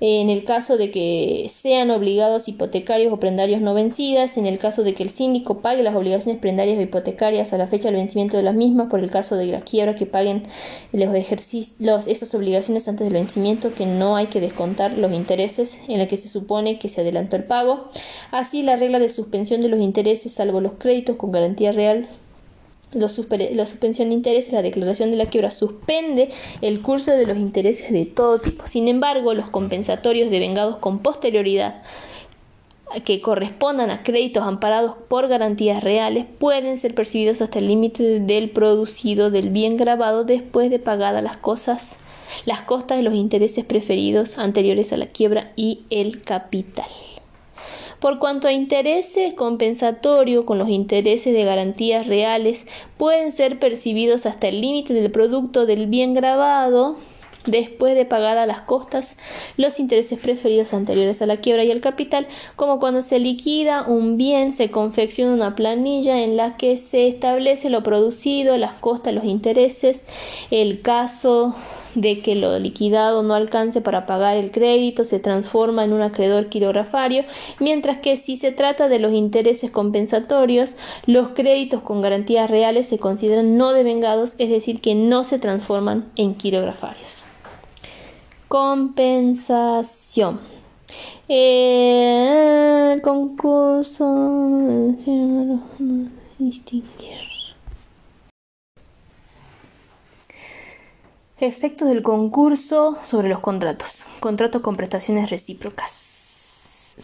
en 0.00 0.30
el 0.30 0.44
caso 0.44 0.78
de 0.78 0.90
que 0.90 1.46
sean 1.50 1.90
obligados 1.90 2.48
hipotecarios 2.48 3.12
o 3.12 3.20
prendarios 3.20 3.60
no 3.60 3.74
vencidas, 3.74 4.38
en 4.38 4.46
el 4.46 4.58
caso 4.58 4.82
de 4.82 4.94
que 4.94 5.02
el 5.02 5.10
síndico 5.10 5.58
pague 5.58 5.82
las 5.82 5.94
obligaciones 5.94 6.40
prendarias 6.40 6.78
o 6.78 6.80
hipotecarias 6.80 7.52
a 7.52 7.58
la 7.58 7.66
fecha 7.66 7.88
del 7.88 7.96
vencimiento 7.96 8.38
de 8.38 8.42
las 8.42 8.54
mismas, 8.54 8.88
por 8.88 9.00
el 9.00 9.10
caso 9.10 9.36
de 9.36 9.46
la 9.46 9.60
quiebra 9.60 9.94
que 9.94 10.06
paguen 10.06 10.44
los 10.92 11.14
ejercicios, 11.14 12.06
estas 12.06 12.34
obligaciones 12.34 12.88
antes 12.88 13.04
del 13.04 13.12
vencimiento, 13.12 13.74
que 13.74 13.84
no 13.84 14.16
hay 14.16 14.26
que 14.26 14.40
descontar 14.40 14.92
los 14.92 15.12
intereses 15.12 15.76
en 15.88 16.00
el 16.00 16.08
que 16.08 16.16
se 16.16 16.30
supone 16.30 16.78
que 16.78 16.88
se 16.88 17.02
adelantó 17.02 17.36
el 17.36 17.44
pago. 17.44 17.90
Así, 18.30 18.62
la 18.62 18.76
regla 18.76 18.98
de 18.98 19.10
suspensión 19.10 19.60
de 19.60 19.68
los 19.68 19.80
intereses, 19.80 20.32
salvo 20.32 20.60
los 20.60 20.74
créditos 20.74 21.16
con 21.16 21.30
garantía 21.30 21.72
real 21.72 22.08
la 22.92 23.08
suspensión 23.08 24.08
de 24.08 24.14
intereses, 24.14 24.52
la 24.52 24.62
declaración 24.62 25.10
de 25.10 25.16
la 25.16 25.26
quiebra 25.26 25.50
suspende 25.50 26.30
el 26.60 26.80
curso 26.80 27.12
de 27.12 27.26
los 27.26 27.36
intereses 27.36 27.92
de 27.92 28.06
todo 28.06 28.40
tipo. 28.40 28.66
Sin 28.66 28.88
embargo, 28.88 29.34
los 29.34 29.48
compensatorios 29.48 30.30
devengados 30.30 30.76
con 30.76 31.00
posterioridad 31.00 31.82
que 33.04 33.20
correspondan 33.20 33.90
a 33.90 34.02
créditos 34.02 34.42
amparados 34.42 34.96
por 35.08 35.28
garantías 35.28 35.84
reales 35.84 36.26
pueden 36.38 36.76
ser 36.76 36.94
percibidos 36.94 37.40
hasta 37.40 37.60
el 37.60 37.68
límite 37.68 38.18
del 38.18 38.50
producido 38.50 39.30
del 39.30 39.50
bien 39.50 39.76
grabado 39.76 40.24
después 40.24 40.70
de 40.70 40.80
pagadas 40.80 41.22
las 41.22 41.36
cosas 41.36 41.98
las 42.44 42.62
costas 42.62 42.98
de 42.98 43.02
los 43.02 43.14
intereses 43.14 43.64
preferidos 43.64 44.38
anteriores 44.38 44.92
a 44.92 44.96
la 44.96 45.06
quiebra 45.06 45.52
y 45.56 45.84
el 45.90 46.22
capital. 46.22 46.86
Por 48.00 48.18
cuanto 48.18 48.48
a 48.48 48.52
intereses 48.52 49.34
compensatorios 49.34 50.44
con 50.44 50.58
los 50.58 50.70
intereses 50.70 51.34
de 51.34 51.44
garantías 51.44 52.06
reales 52.06 52.64
pueden 52.96 53.30
ser 53.30 53.58
percibidos 53.58 54.24
hasta 54.24 54.48
el 54.48 54.62
límite 54.62 54.94
del 54.94 55.10
producto 55.10 55.66
del 55.66 55.86
bien 55.86 56.14
grabado, 56.14 56.96
después 57.46 57.94
de 57.94 58.04
pagar 58.04 58.38
a 58.38 58.46
las 58.46 58.62
costas 58.62 59.16
los 59.56 59.80
intereses 59.80 60.18
preferidos 60.18 60.74
anteriores 60.74 61.22
a 61.22 61.26
la 61.26 61.38
quiebra 61.38 61.64
y 61.64 61.70
el 61.70 61.80
capital, 61.80 62.26
como 62.56 62.80
cuando 62.80 63.02
se 63.02 63.18
liquida 63.18 63.84
un 63.86 64.16
bien, 64.16 64.52
se 64.54 64.70
confecciona 64.70 65.34
una 65.34 65.54
planilla 65.54 66.22
en 66.22 66.36
la 66.36 66.56
que 66.56 66.76
se 66.76 67.08
establece 67.08 67.70
lo 67.70 67.82
producido, 67.82 68.56
las 68.56 68.72
costas, 68.74 69.14
los 69.14 69.24
intereses, 69.24 70.04
el 70.50 70.80
caso 70.80 71.54
de 71.94 72.20
que 72.20 72.34
lo 72.34 72.58
liquidado 72.58 73.22
no 73.22 73.34
alcance 73.34 73.80
para 73.80 74.06
pagar 74.06 74.36
el 74.36 74.50
crédito 74.50 75.04
se 75.04 75.18
transforma 75.18 75.84
en 75.84 75.92
un 75.92 76.02
acreedor 76.02 76.48
quirografario, 76.48 77.24
mientras 77.58 77.98
que 77.98 78.16
si 78.16 78.36
se 78.36 78.52
trata 78.52 78.88
de 78.88 78.98
los 78.98 79.12
intereses 79.12 79.70
compensatorios, 79.70 80.76
los 81.06 81.30
créditos 81.30 81.82
con 81.82 82.00
garantías 82.00 82.50
reales 82.50 82.88
se 82.88 82.98
consideran 82.98 83.56
no 83.56 83.72
devengados, 83.72 84.34
es 84.38 84.50
decir, 84.50 84.80
que 84.80 84.94
no 84.94 85.24
se 85.24 85.38
transforman 85.38 86.10
en 86.16 86.34
quirografarios. 86.34 87.22
Compensación. 88.48 90.40
El 91.28 93.00
concurso 93.02 94.04
Efectos 101.40 101.88
del 101.88 102.02
concurso 102.02 102.98
sobre 103.06 103.30
los 103.30 103.40
contratos. 103.40 104.02
Contratos 104.20 104.60
con 104.60 104.74
prestaciones 104.74 105.30
recíprocas. 105.30 106.96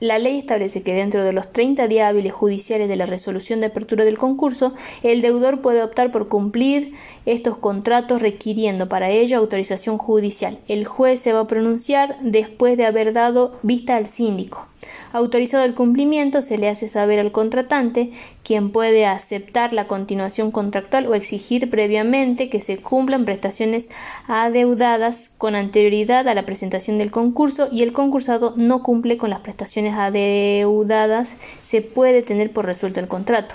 La 0.00 0.18
ley 0.18 0.38
establece 0.38 0.82
que 0.82 0.94
dentro 0.94 1.22
de 1.22 1.34
los 1.34 1.52
30 1.52 1.86
días 1.86 2.08
hábiles 2.08 2.32
judiciales 2.32 2.88
de 2.88 2.96
la 2.96 3.04
resolución 3.04 3.60
de 3.60 3.66
apertura 3.66 4.06
del 4.06 4.16
concurso, 4.16 4.72
el 5.02 5.20
deudor 5.20 5.60
puede 5.60 5.82
optar 5.82 6.10
por 6.10 6.28
cumplir 6.28 6.94
estos 7.26 7.58
contratos 7.58 8.22
requiriendo 8.22 8.88
para 8.88 9.10
ello 9.10 9.36
autorización 9.36 9.98
judicial. 9.98 10.58
El 10.66 10.86
juez 10.86 11.20
se 11.20 11.34
va 11.34 11.40
a 11.40 11.46
pronunciar 11.46 12.16
después 12.22 12.78
de 12.78 12.86
haber 12.86 13.12
dado 13.12 13.58
vista 13.62 13.96
al 13.96 14.06
síndico. 14.06 14.66
Autorizado 15.12 15.64
el 15.64 15.74
cumplimiento, 15.74 16.42
se 16.42 16.58
le 16.58 16.68
hace 16.68 16.88
saber 16.88 17.18
al 17.18 17.32
contratante, 17.32 18.12
quien 18.42 18.70
puede 18.70 19.06
aceptar 19.06 19.72
la 19.72 19.86
continuación 19.86 20.50
contractual 20.50 21.06
o 21.06 21.14
exigir 21.14 21.70
previamente 21.70 22.48
que 22.48 22.60
se 22.60 22.78
cumplan 22.78 23.24
prestaciones 23.24 23.88
adeudadas 24.26 25.30
con 25.38 25.54
anterioridad 25.54 26.28
a 26.28 26.34
la 26.34 26.44
presentación 26.44 26.98
del 26.98 27.10
concurso 27.10 27.68
y 27.70 27.82
el 27.82 27.92
concursado 27.92 28.54
no 28.56 28.82
cumple 28.82 29.16
con 29.16 29.30
las 29.30 29.40
prestaciones 29.40 29.94
adeudadas, 29.94 31.34
se 31.62 31.82
puede 31.82 32.22
tener 32.22 32.52
por 32.52 32.66
resuelto 32.66 33.00
el 33.00 33.08
contrato. 33.08 33.54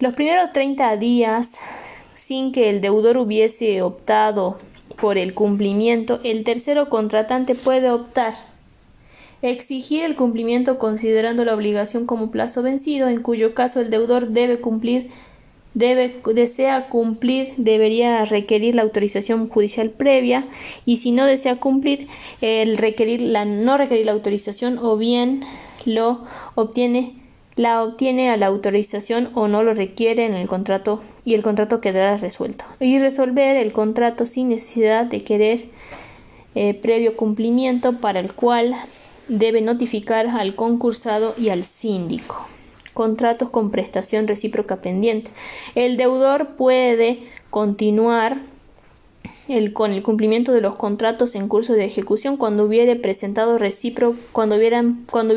Los 0.00 0.14
primeros 0.14 0.52
30 0.52 0.96
días 0.96 1.52
sin 2.16 2.52
que 2.52 2.70
el 2.70 2.80
deudor 2.80 3.16
hubiese 3.16 3.82
optado 3.82 4.58
por 4.96 5.18
el 5.18 5.34
cumplimiento, 5.34 6.20
el 6.24 6.44
tercero 6.44 6.88
contratante 6.88 7.54
puede 7.54 7.90
optar 7.90 8.34
exigir 9.42 10.04
el 10.04 10.16
cumplimiento 10.16 10.78
considerando 10.78 11.44
la 11.44 11.54
obligación 11.54 12.06
como 12.06 12.30
plazo 12.30 12.62
vencido, 12.62 13.08
en 13.08 13.22
cuyo 13.22 13.54
caso 13.54 13.80
el 13.80 13.90
deudor 13.90 14.28
debe 14.28 14.60
cumplir 14.60 15.10
debe, 15.74 16.20
desea 16.34 16.88
cumplir, 16.88 17.52
debería 17.56 18.24
requerir 18.24 18.74
la 18.74 18.82
autorización 18.82 19.48
judicial 19.48 19.90
previa 19.90 20.46
y 20.84 20.98
si 20.98 21.12
no 21.12 21.26
desea 21.26 21.56
cumplir, 21.56 22.08
el 22.40 22.76
requerir 22.76 23.20
la 23.20 23.44
no 23.44 23.76
requerir 23.76 24.06
la 24.06 24.12
autorización 24.12 24.78
o 24.78 24.96
bien 24.96 25.42
lo 25.84 26.22
obtiene 26.54 27.14
la 27.54 27.82
obtiene 27.82 28.30
a 28.30 28.38
la 28.38 28.46
autorización 28.46 29.28
o 29.34 29.46
no 29.46 29.62
lo 29.62 29.74
requiere 29.74 30.24
en 30.24 30.32
el 30.32 30.48
contrato 30.48 31.02
y 31.22 31.34
el 31.34 31.42
contrato 31.42 31.82
quedará 31.82 32.16
resuelto. 32.16 32.64
Y 32.80 32.98
resolver 32.98 33.58
el 33.58 33.72
contrato 33.72 34.24
sin 34.24 34.48
necesidad 34.48 35.04
de 35.04 35.22
querer 35.22 35.66
eh, 36.54 36.72
previo 36.72 37.14
cumplimiento 37.14 37.98
para 37.98 38.20
el 38.20 38.32
cual 38.32 38.74
debe 39.32 39.60
notificar 39.60 40.28
al 40.28 40.54
concursado 40.54 41.34
y 41.38 41.48
al 41.48 41.64
síndico. 41.64 42.46
Contratos 42.94 43.50
con 43.50 43.70
prestación 43.70 44.28
recíproca 44.28 44.82
pendiente. 44.82 45.30
El 45.74 45.96
deudor 45.96 46.56
puede 46.56 47.20
continuar 47.50 48.40
con 49.72 49.92
el 49.92 50.02
cumplimiento 50.02 50.52
de 50.52 50.60
los 50.60 50.76
contratos 50.76 51.34
en 51.34 51.48
curso 51.48 51.72
de 51.72 51.84
ejecución 51.84 52.36
cuando 52.36 52.64
hubiere 52.64 52.96
presentado 52.96 53.58
recíproco, 53.58 54.18
cuando 54.32 54.56
hubieran, 54.56 55.06
cuando 55.10 55.34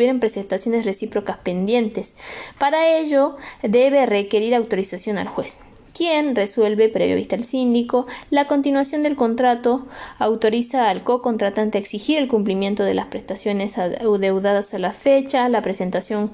recíprocas 0.86 1.38
pendientes. 1.38 2.16
Para 2.60 2.98
ello 2.98 3.38
debe 3.64 4.06
requerir 4.06 4.54
autorización 4.56 5.18
al 5.18 5.28
juez 5.28 5.58
quien 5.96 6.36
resuelve, 6.36 6.90
previo 6.90 7.16
vista 7.16 7.36
al 7.36 7.46
síndico, 7.46 8.06
la 8.30 8.48
continuación 8.48 9.02
del 9.02 9.16
contrato, 9.16 9.86
autoriza 10.20 10.90
al 10.90 11.04
co-contratante 11.04 11.78
a 11.78 11.82
exigir 11.82 12.18
el 12.18 12.28
cumplimiento 12.28 12.84
de 12.84 12.94
las 12.94 13.08
prestaciones 13.08 13.78
adeudadas 13.78 14.74
a 14.74 14.80
la 14.80 14.92
fecha, 14.92 15.48
la 15.48 15.62
presentación 15.62 16.32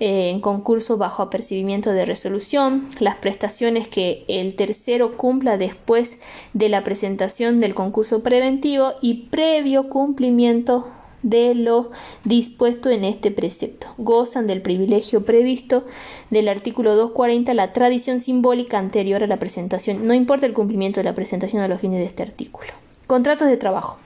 eh, 0.00 0.30
en 0.30 0.40
concurso 0.40 0.96
bajo 0.96 1.22
apercibimiento 1.22 1.92
de 1.92 2.06
resolución, 2.06 2.88
las 3.00 3.16
prestaciones 3.16 3.86
que 3.86 4.24
el 4.28 4.56
tercero 4.56 5.16
cumpla 5.16 5.58
después 5.58 6.18
de 6.54 6.70
la 6.70 6.82
presentación 6.82 7.60
del 7.60 7.74
concurso 7.74 8.22
preventivo 8.22 8.94
y 9.02 9.26
previo 9.28 9.90
cumplimiento 9.90 10.86
de 11.22 11.54
lo 11.54 11.90
dispuesto 12.24 12.90
en 12.90 13.04
este 13.04 13.30
precepto. 13.30 13.88
Gozan 13.98 14.46
del 14.46 14.62
privilegio 14.62 15.24
previsto 15.24 15.84
del 16.30 16.48
artículo 16.48 16.94
240 16.94 17.54
la 17.54 17.72
tradición 17.72 18.20
simbólica 18.20 18.78
anterior 18.78 19.22
a 19.22 19.26
la 19.26 19.38
presentación. 19.38 20.06
No 20.06 20.14
importa 20.14 20.46
el 20.46 20.52
cumplimiento 20.52 21.00
de 21.00 21.04
la 21.04 21.14
presentación 21.14 21.62
a 21.62 21.68
los 21.68 21.80
fines 21.80 22.00
de 22.00 22.06
este 22.06 22.22
artículo. 22.22 22.72
Contratos 23.06 23.48
de 23.48 23.56
trabajo. 23.56 23.98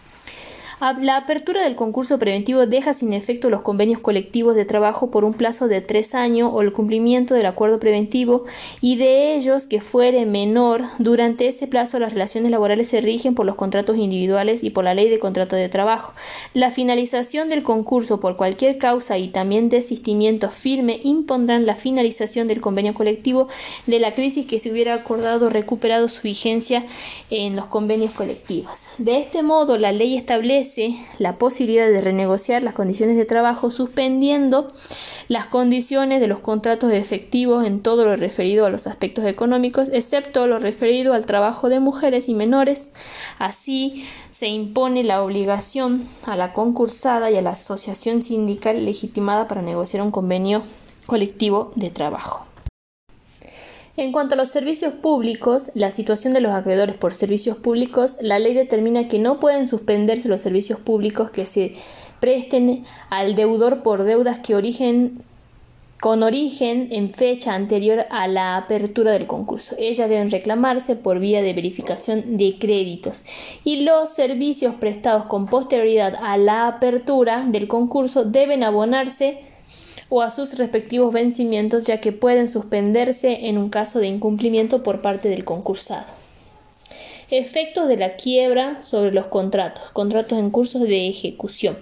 La 0.79 1.17
apertura 1.17 1.63
del 1.63 1.75
concurso 1.75 2.19
preventivo 2.19 2.67
deja 2.67 2.93
sin 2.93 3.15
efecto 3.15 3.49
los 3.49 3.63
convenios 3.63 3.99
colectivos 3.99 4.55
de 4.55 4.67
trabajo 4.67 5.11
por 5.11 5.25
un 5.25 5.33
plazo 5.33 5.69
de 5.69 5.81
tres 5.81 6.15
años 6.15 6.51
o 6.53 6.61
el 6.61 6.75
cumplimiento 6.75 7.33
del 7.33 7.47
acuerdo 7.47 7.81
preventivo 7.81 8.45
y 8.83 8.97
de 8.97 9.35
ellos 9.37 9.67
que 9.67 9.81
fuere 9.81 10.27
menor. 10.27 10.83
Durante 10.99 11.49
ese 11.49 11.67
plazo 11.67 11.99
las 11.99 12.13
relaciones 12.13 12.51
laborales 12.51 12.89
se 12.89 13.01
rigen 13.01 13.35
por 13.35 13.47
los 13.47 13.55
contratos 13.55 13.97
individuales 13.97 14.63
y 14.63 14.69
por 14.69 14.85
la 14.85 14.93
ley 14.93 15.09
de 15.09 15.19
contrato 15.19 15.57
de 15.57 15.71
trabajo. 15.71 16.13
La 16.53 16.71
finalización 16.71 17.49
del 17.49 17.63
concurso 17.63 18.21
por 18.21 18.37
cualquier 18.37 18.77
causa 18.77 19.17
y 19.17 19.29
también 19.29 19.71
desistimiento 19.71 20.51
firme 20.51 21.01
impondrán 21.03 21.65
la 21.65 21.75
finalización 21.75 22.49
del 22.49 22.61
convenio 22.61 22.93
colectivo 22.93 23.49
de 23.87 23.99
la 23.99 24.15
crisis 24.15 24.45
que 24.45 24.61
se 24.61 24.71
hubiera 24.71 24.93
acordado 24.93 25.49
recuperado 25.49 26.11
su 26.11 26.21
vigencia 26.21 26.85
en 27.31 27.57
los 27.57 27.65
convenios 27.65 28.13
colectivos. 28.13 28.75
De 28.99 29.19
este 29.19 29.43
modo, 29.43 29.79
la 29.79 29.93
ley 29.93 30.17
establece 30.17 30.66
la 31.19 31.39
posibilidad 31.39 31.89
de 31.89 32.01
renegociar 32.01 32.63
las 32.63 32.75
condiciones 32.75 33.17
de 33.17 33.25
trabajo 33.25 33.71
suspendiendo 33.71 34.67
las 35.29 35.47
condiciones 35.47 36.21
de 36.21 36.29
los 36.29 36.39
contratos 36.39 36.93
efectivos 36.93 37.65
en 37.67 37.81
todo 37.81 38.05
lo 38.05 38.17
referido 38.17 38.65
a 38.65 38.71
los 38.71 38.87
aspectos 38.87 39.25
económicos, 39.25 39.89
excepto 39.93 40.47
lo 40.47 40.59
referido 40.59 41.15
al 41.15 41.27
trabajo 41.27 41.69
de 41.69 41.81
mujeres 41.81 42.29
y 42.29 42.35
menores. 42.35 42.91
Así, 43.39 44.07
se 44.31 44.49
impone 44.49 45.03
la 45.03 45.23
obligación 45.23 46.07
a 46.25 46.37
la 46.37 46.53
concursada 46.53 47.31
y 47.31 47.37
a 47.37 47.43
la 47.43 47.51
asociación 47.51 48.23
sindical 48.23 48.85
legitimada 48.85 49.49
para 49.49 49.63
negociar 49.63 50.03
un 50.03 50.11
convenio 50.11 50.63
colectivo 51.07 51.73
de 51.75 51.91
trabajo. 51.91 52.47
En 53.97 54.13
cuanto 54.13 54.35
a 54.35 54.37
los 54.37 54.51
servicios 54.51 54.93
públicos, 54.93 55.71
la 55.75 55.91
situación 55.91 56.35
de 56.35 56.43
los 56.43 56.53
acreedores 56.53 56.97
por 56.97 57.15
servicios 57.15 57.57
públicos, 57.57 58.19
la 58.21 58.39
ley 58.39 58.53
determina 58.53 59.09
que 59.09 59.19
no 59.19 59.41
pueden 59.41 59.67
suspenderse 59.67 60.29
los 60.29 60.43
servicios 60.43 60.79
públicos 60.79 61.31
que 61.31 61.47
se 61.47 61.73
presten 62.21 62.85
al 63.09 63.35
deudor 63.35 63.83
por 63.83 64.05
deudas 64.05 64.41
que 64.41 64.55
origen 64.55 65.23
con 65.99 66.23
origen 66.23 66.89
en 66.91 67.15
fecha 67.15 67.55
anterior 67.55 68.05
a 68.11 68.29
la 68.29 68.59
apertura 68.59 69.13
del 69.13 69.27
concurso. 69.27 69.75
Ellas 69.79 70.11
deben 70.11 70.31
reclamarse 70.31 70.95
por 70.95 71.19
vía 71.19 71.41
de 71.41 71.55
verificación 71.55 72.37
de 72.37 72.59
créditos 72.59 73.25
y 73.65 73.81
los 73.81 74.11
servicios 74.13 74.75
prestados 74.75 75.25
con 75.25 75.47
posterioridad 75.47 76.15
a 76.21 76.37
la 76.37 76.69
apertura 76.69 77.47
del 77.49 77.67
concurso 77.67 78.27
deben 78.27 78.63
abonarse 78.63 79.41
o 80.09 80.23
a 80.23 80.31
sus 80.31 80.57
respectivos 80.59 81.13
vencimientos 81.13 81.87
ya 81.87 82.01
que 82.01 82.13
pueden 82.13 82.49
suspenderse 82.49 83.47
en 83.49 83.59
un 83.59 83.71
caso 83.71 83.99
de 83.99 84.07
incumplimiento 84.07 84.83
por 84.83 85.01
parte 85.01 85.29
del 85.29 85.45
concursado. 85.45 86.17
Efectos 87.29 87.89
de 87.89 87.97
la 87.97 88.15
quiebra 88.15 88.85
sobre 88.85 89.11
los 89.11 89.27
contratos, 89.27 89.91
contratos 89.91 90.39
en 90.39 90.51
curso 90.51 90.79
de 90.79 91.09
ejecución. 91.09 91.77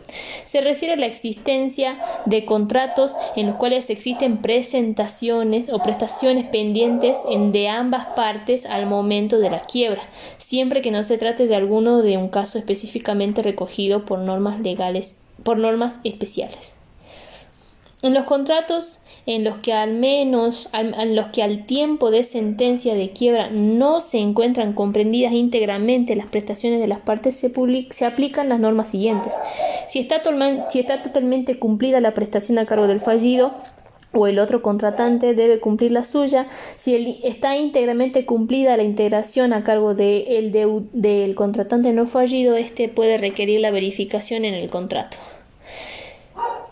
Se 0.47 0.63
refiere 0.63 0.95
a 0.95 0.97
la 0.97 1.05
existencia 1.05 1.99
de 2.25 2.47
contratos 2.47 3.13
en 3.37 3.49
los 3.49 3.57
cuales 3.57 3.91
existen 3.91 4.39
presentaciones 4.39 5.71
o 5.71 5.81
prestaciones 5.81 6.47
pendientes 6.47 7.19
de 7.53 7.69
ambas 7.69 8.07
partes 8.17 8.65
al 8.65 8.87
momento 8.87 9.39
de 9.39 9.51
la 9.51 9.61
quiebra, 9.61 10.03
siempre 10.39 10.81
que 10.81 10.91
no 10.91 11.03
se 11.03 11.19
trate 11.19 11.47
de 11.47 11.57
alguno 11.57 12.01
de 12.01 12.17
un 12.17 12.29
caso 12.29 12.57
específicamente 12.57 13.43
recogido 13.43 14.07
por 14.07 14.21
normas 14.21 14.61
legales, 14.61 15.19
por 15.43 15.59
normas 15.59 16.01
especiales. 16.05 16.73
En 18.05 18.13
los 18.13 18.25
contratos 18.25 18.99
en 19.25 19.45
los 19.45 19.57
que 19.61 19.73
al 19.73 19.95
menos 19.95 20.69
en 20.75 21.17
los 21.17 21.29
que 21.29 21.43
al 21.43 21.65
tiempo 21.65 22.11
de 22.11 22.23
sentencia 22.23 22.95
de 22.95 23.13
quiebra 23.13 23.49
no 23.49 24.03
se 24.03 24.19
encuentran 24.19 24.75
comprendidas 24.75 25.33
íntegramente 25.33 26.15
las 26.15 26.27
prestaciones 26.27 26.81
de 26.81 26.87
las 26.87 27.01
partes 27.01 27.35
se, 27.35 27.51
se 27.89 28.05
aplican 28.05 28.51
las 28.51 28.61
normas 28.61 28.91
siguientes. 28.91 29.33
Si 29.89 30.01
está, 30.01 30.21
si 30.69 30.81
está 30.81 31.01
totalmente 31.01 31.59
cumplida 31.59 32.03
la 32.03 32.13
prestación 32.13 32.59
a 32.59 32.67
cargo 32.67 32.87
del 32.89 33.01
fallido, 33.01 33.55
o 34.13 34.27
el 34.27 34.39
otro 34.39 34.61
contratante 34.61 35.35
debe 35.35 35.59
cumplir 35.59 35.91
la 35.91 36.05
suya. 36.05 36.47
Si 36.77 37.19
está 37.25 37.57
íntegramente 37.57 38.27
cumplida 38.27 38.77
la 38.77 38.83
integración 38.83 39.55
a 39.55 39.65
cargo 39.65 39.95
de 39.95 40.39
el 40.39 40.53
del 40.93 41.35
contratante 41.35 41.95
no 41.95 42.07
fallido, 42.07 42.55
éste 42.55 42.91
puede 42.91 43.17
requerir 43.17 43.61
la 43.61 43.71
verificación 43.71 44.45
en 44.45 44.53
el 44.53 44.69
contrato. 44.69 45.17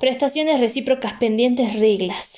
Prestaciones 0.03 0.59
recíprocas 0.59 1.13
pendientes 1.13 1.79
reglas. 1.79 2.35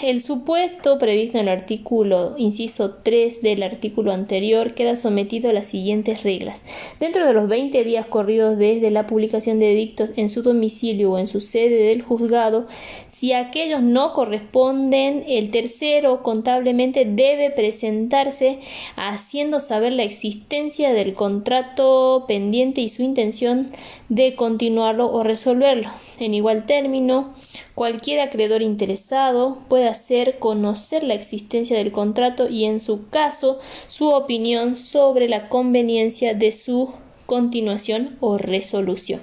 El 0.00 0.22
supuesto 0.22 0.96
previsto 0.98 1.38
en 1.38 1.48
el 1.48 1.58
artículo 1.58 2.34
inciso 2.38 2.94
3 3.02 3.42
del 3.42 3.64
artículo 3.64 4.12
anterior 4.12 4.74
queda 4.74 4.94
sometido 4.94 5.50
a 5.50 5.52
las 5.52 5.66
siguientes 5.66 6.22
reglas. 6.22 6.62
Dentro 7.00 7.26
de 7.26 7.32
los 7.32 7.48
20 7.48 7.82
días 7.82 8.06
corridos 8.06 8.58
desde 8.58 8.92
la 8.92 9.08
publicación 9.08 9.58
de 9.58 9.72
edictos 9.72 10.10
en 10.14 10.30
su 10.30 10.42
domicilio 10.42 11.10
o 11.10 11.18
en 11.18 11.26
su 11.26 11.40
sede 11.40 11.88
del 11.88 12.02
juzgado, 12.02 12.68
si 13.08 13.32
aquellos 13.32 13.82
no 13.82 14.12
corresponden, 14.12 15.24
el 15.26 15.50
tercero 15.50 16.22
contablemente 16.22 17.04
debe 17.04 17.50
presentarse 17.50 18.60
haciendo 18.94 19.58
saber 19.58 19.94
la 19.94 20.04
existencia 20.04 20.92
del 20.92 21.14
contrato 21.14 22.26
pendiente 22.28 22.80
y 22.80 22.88
su 22.88 23.02
intención 23.02 23.72
de 24.08 24.36
continuarlo 24.36 25.10
o 25.10 25.24
resolverlo. 25.24 25.90
En 26.20 26.32
igual 26.32 26.66
término, 26.66 27.34
cualquier 27.78 28.18
acreedor 28.18 28.60
interesado 28.60 29.58
puede 29.68 29.86
hacer 29.86 30.40
conocer 30.40 31.04
la 31.04 31.14
existencia 31.14 31.78
del 31.78 31.92
contrato 31.92 32.48
y, 32.48 32.64
en 32.64 32.80
su 32.80 33.08
caso, 33.08 33.60
su 33.86 34.08
opinión 34.08 34.74
sobre 34.74 35.28
la 35.28 35.48
conveniencia 35.48 36.34
de 36.34 36.50
su 36.50 36.90
continuación 37.24 38.16
o 38.18 38.36
resolución. 38.36 39.20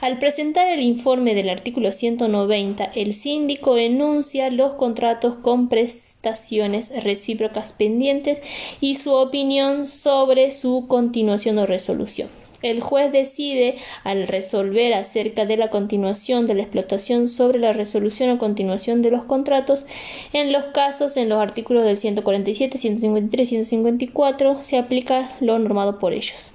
Al 0.00 0.20
presentar 0.20 0.68
el 0.68 0.82
informe 0.82 1.34
del 1.34 1.50
artículo 1.50 1.90
190, 1.90 2.84
el 2.94 3.12
síndico 3.12 3.76
enuncia 3.76 4.50
los 4.50 4.74
contratos 4.74 5.34
con 5.42 5.68
prestaciones 5.68 6.92
recíprocas 7.02 7.72
pendientes 7.72 8.40
y 8.80 8.94
su 8.94 9.10
opinión 9.14 9.88
sobre 9.88 10.52
su 10.52 10.86
continuación 10.86 11.58
o 11.58 11.66
resolución. 11.66 12.39
El 12.62 12.80
juez 12.80 13.10
decide, 13.12 13.76
al 14.04 14.26
resolver 14.26 14.94
acerca 14.94 15.46
de 15.46 15.56
la 15.56 15.70
continuación 15.70 16.46
de 16.46 16.54
la 16.54 16.62
explotación 16.62 17.28
sobre 17.28 17.58
la 17.58 17.72
resolución 17.72 18.30
o 18.30 18.38
continuación 18.38 19.02
de 19.02 19.10
los 19.10 19.24
contratos, 19.24 19.86
en 20.32 20.52
los 20.52 20.64
casos 20.74 21.16
en 21.16 21.28
los 21.28 21.40
artículos 21.40 21.84
del 21.84 21.96
147, 21.96 22.78
153 22.78 23.46
y 23.46 23.64
154 23.64 24.58
se 24.62 24.78
aplica 24.78 25.32
lo 25.40 25.58
normado 25.58 25.98
por 25.98 26.12
ellos 26.12 26.50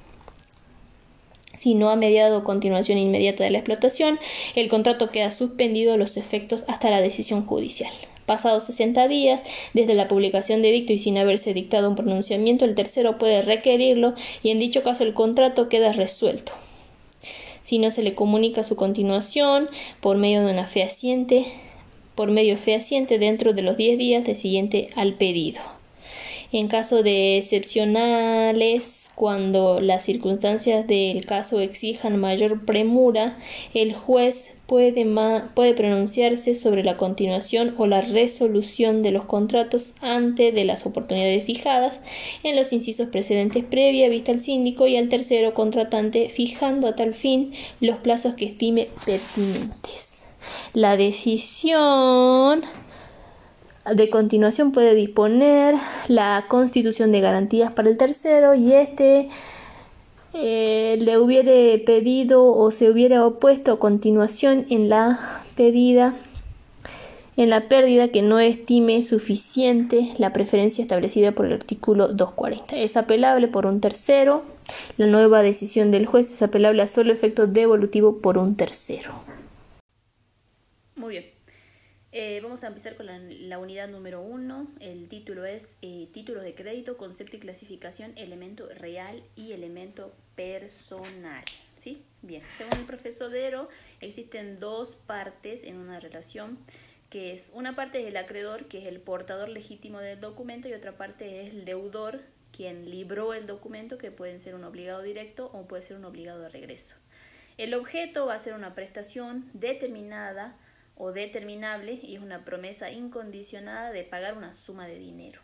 si 1.57 1.73
no 1.73 1.89
ha 1.89 1.95
mediado 1.95 2.43
continuación 2.43 2.97
inmediata 2.97 3.43
de 3.43 3.49
la 3.49 3.57
explotación, 3.57 4.19
el 4.55 4.69
contrato 4.69 5.09
queda 5.09 5.31
suspendido 5.31 5.93
a 5.93 5.97
los 5.97 6.15
efectos 6.15 6.63
hasta 6.67 6.91
la 6.91 7.01
decisión 7.01 7.45
judicial. 7.45 7.91
Pasados 8.25 8.63
60 8.63 9.07
días 9.07 9.41
desde 9.73 9.93
la 9.93 10.07
publicación 10.07 10.61
de 10.61 10.71
dicto 10.71 10.93
y 10.93 10.99
sin 10.99 11.17
haberse 11.17 11.53
dictado 11.53 11.89
un 11.89 11.95
pronunciamiento, 11.95 12.65
el 12.65 12.75
tercero 12.75 13.17
puede 13.17 13.41
requerirlo 13.41 14.15
y 14.41 14.49
en 14.49 14.59
dicho 14.59 14.81
caso 14.83 15.03
el 15.03 15.13
contrato 15.13 15.69
queda 15.69 15.91
resuelto. 15.91 16.53
Si 17.61 17.79
no 17.79 17.91
se 17.91 18.03
le 18.03 18.15
comunica 18.15 18.63
su 18.63 18.75
continuación 18.75 19.69
por 19.99 20.17
medio 20.17 20.45
de 20.45 20.51
una 20.51 20.67
fehaciente, 20.67 21.45
por 22.15 22.31
medio 22.31 22.57
fehaciente 22.57 23.19
dentro 23.19 23.53
de 23.53 23.61
los 23.61 23.77
10 23.77 23.97
días 23.97 24.25
de 24.25 24.35
siguiente 24.35 24.89
al 24.95 25.15
pedido. 25.15 25.61
En 26.51 26.67
caso 26.67 27.03
de 27.03 27.37
excepcionales, 27.37 29.04
cuando 29.15 29.79
las 29.79 30.03
circunstancias 30.03 30.87
del 30.87 31.25
caso 31.25 31.59
exijan 31.59 32.19
mayor 32.19 32.65
premura, 32.65 33.37
el 33.73 33.93
juez 33.93 34.49
puede, 34.67 35.05
puede, 35.53 35.73
pronunciarse 35.73 36.55
sobre 36.55 36.83
la 36.83 36.97
continuación 36.97 37.75
o 37.77 37.87
la 37.87 38.01
resolución 38.01 39.03
de 39.03 39.11
los 39.11 39.25
contratos 39.25 39.93
antes 40.01 40.53
de 40.53 40.65
las 40.65 40.85
oportunidades 40.85 41.43
fijadas 41.43 42.01
en 42.43 42.55
los 42.55 42.73
incisos 42.73 43.09
precedentes 43.09 43.63
previa 43.63 44.09
vista 44.09 44.31
al 44.31 44.41
síndico 44.41 44.87
y 44.87 44.97
al 44.97 45.09
tercero 45.09 45.53
contratante 45.53 46.29
fijando 46.29 46.87
a 46.87 46.95
tal 46.95 47.13
fin 47.13 47.53
los 47.79 47.97
plazos 47.97 48.35
que 48.35 48.45
estime 48.45 48.87
pertinentes. 49.05 50.23
La 50.73 50.97
decisión 50.97 52.63
de 53.93 54.09
continuación 54.09 54.71
puede 54.71 54.95
disponer 54.95 55.75
la 56.07 56.45
constitución 56.47 57.11
de 57.11 57.21
garantías 57.21 57.71
para 57.71 57.89
el 57.89 57.97
tercero 57.97 58.55
y 58.55 58.73
este 58.73 59.29
eh, 60.33 60.97
le 60.99 61.17
hubiere 61.17 61.77
pedido 61.79 62.45
o 62.45 62.71
se 62.71 62.89
hubiera 62.89 63.25
opuesto 63.25 63.73
a 63.73 63.79
continuación 63.79 64.65
en 64.69 64.89
la 64.89 65.43
pedida 65.55 66.15
en 67.37 67.49
la 67.49 67.67
pérdida 67.67 68.09
que 68.09 68.21
no 68.21 68.39
estime 68.39 69.03
suficiente 69.03 70.13
la 70.17 70.31
preferencia 70.31 70.81
establecida 70.81 71.33
por 71.33 71.45
el 71.45 71.53
artículo 71.53 72.07
240. 72.07 72.77
Es 72.77 72.95
apelable 72.95 73.47
por 73.47 73.65
un 73.65 73.81
tercero. 73.81 74.43
La 74.97 75.07
nueva 75.07 75.43
decisión 75.43 75.91
del 75.91 76.05
juez 76.05 76.31
es 76.31 76.41
apelable 76.41 76.81
a 76.81 76.87
solo 76.87 77.11
efecto 77.11 77.45
devolutivo 77.45 78.19
por 78.19 78.37
un 78.37 78.55
tercero. 78.55 79.13
Eh, 82.17 82.39
vamos 82.41 82.63
a 82.63 82.67
empezar 82.67 82.95
con 82.95 83.07
la, 83.07 83.59
unidad 83.59 83.89
número 83.89 84.21
uno. 84.21 84.71
El 84.79 85.09
título 85.09 85.43
es 85.43 85.77
eh, 85.81 86.07
Títulos 86.13 86.43
de 86.43 86.55
crédito, 86.55 86.95
concepto 86.95 87.35
y 87.35 87.41
clasificación, 87.41 88.13
elemento 88.15 88.69
real 88.69 89.21
y 89.35 89.51
elemento 89.51 90.15
personal. 90.33 91.43
¿Sí? 91.75 92.05
Bien, 92.21 92.41
según 92.57 92.79
el 92.79 92.85
profesor 92.85 93.33
existen 93.99 94.61
dos 94.61 94.95
partes 94.95 95.65
en 95.65 95.75
una 95.75 95.99
relación, 95.99 96.57
que 97.09 97.33
es 97.33 97.51
una 97.53 97.75
parte 97.75 97.99
es 97.99 98.07
el 98.07 98.15
acreedor, 98.15 98.69
que 98.69 98.77
es 98.77 98.85
el 98.85 99.01
portador 99.01 99.49
legítimo 99.49 99.99
del 99.99 100.21
documento, 100.21 100.69
y 100.69 100.73
otra 100.73 100.93
parte 100.93 101.41
es 101.41 101.49
el 101.49 101.65
deudor, 101.65 102.21
quien 102.53 102.89
libró 102.89 103.33
el 103.33 103.45
documento, 103.45 103.97
que 103.97 104.09
puede 104.09 104.39
ser 104.39 104.55
un 104.55 104.63
obligado 104.63 105.01
directo 105.01 105.51
o 105.51 105.67
puede 105.67 105.83
ser 105.83 105.97
un 105.97 106.05
obligado 106.05 106.39
de 106.39 106.47
regreso. 106.47 106.95
El 107.57 107.73
objeto 107.73 108.25
va 108.25 108.35
a 108.35 108.39
ser 108.39 108.53
una 108.53 108.73
prestación 108.73 109.49
determinada 109.51 110.55
o 110.97 111.11
determinable 111.11 111.99
y 112.01 112.15
es 112.15 112.21
una 112.21 112.45
promesa 112.45 112.91
incondicionada 112.91 113.91
de 113.91 114.03
pagar 114.03 114.37
una 114.37 114.53
suma 114.53 114.87
de 114.87 114.97
dinero. 114.97 115.41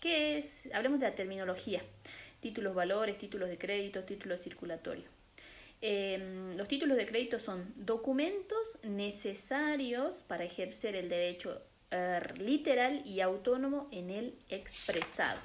¿Qué 0.00 0.38
es? 0.38 0.68
Hablemos 0.72 1.00
de 1.00 1.08
la 1.08 1.14
terminología. 1.14 1.82
Títulos 2.40 2.74
valores, 2.74 3.18
títulos 3.18 3.48
de 3.48 3.58
crédito, 3.58 4.04
títulos 4.04 4.40
circulatorios. 4.42 5.08
Em, 5.80 6.56
los 6.56 6.68
títulos 6.68 6.96
de 6.96 7.06
crédito 7.06 7.38
son 7.38 7.72
documentos 7.76 8.78
necesarios 8.84 10.24
para 10.26 10.44
ejercer 10.44 10.96
el 10.96 11.08
derecho 11.08 11.60
er, 11.90 12.38
literal 12.38 13.02
y 13.04 13.20
autónomo 13.20 13.88
en 13.92 14.10
el 14.10 14.34
expresado. 14.48 15.40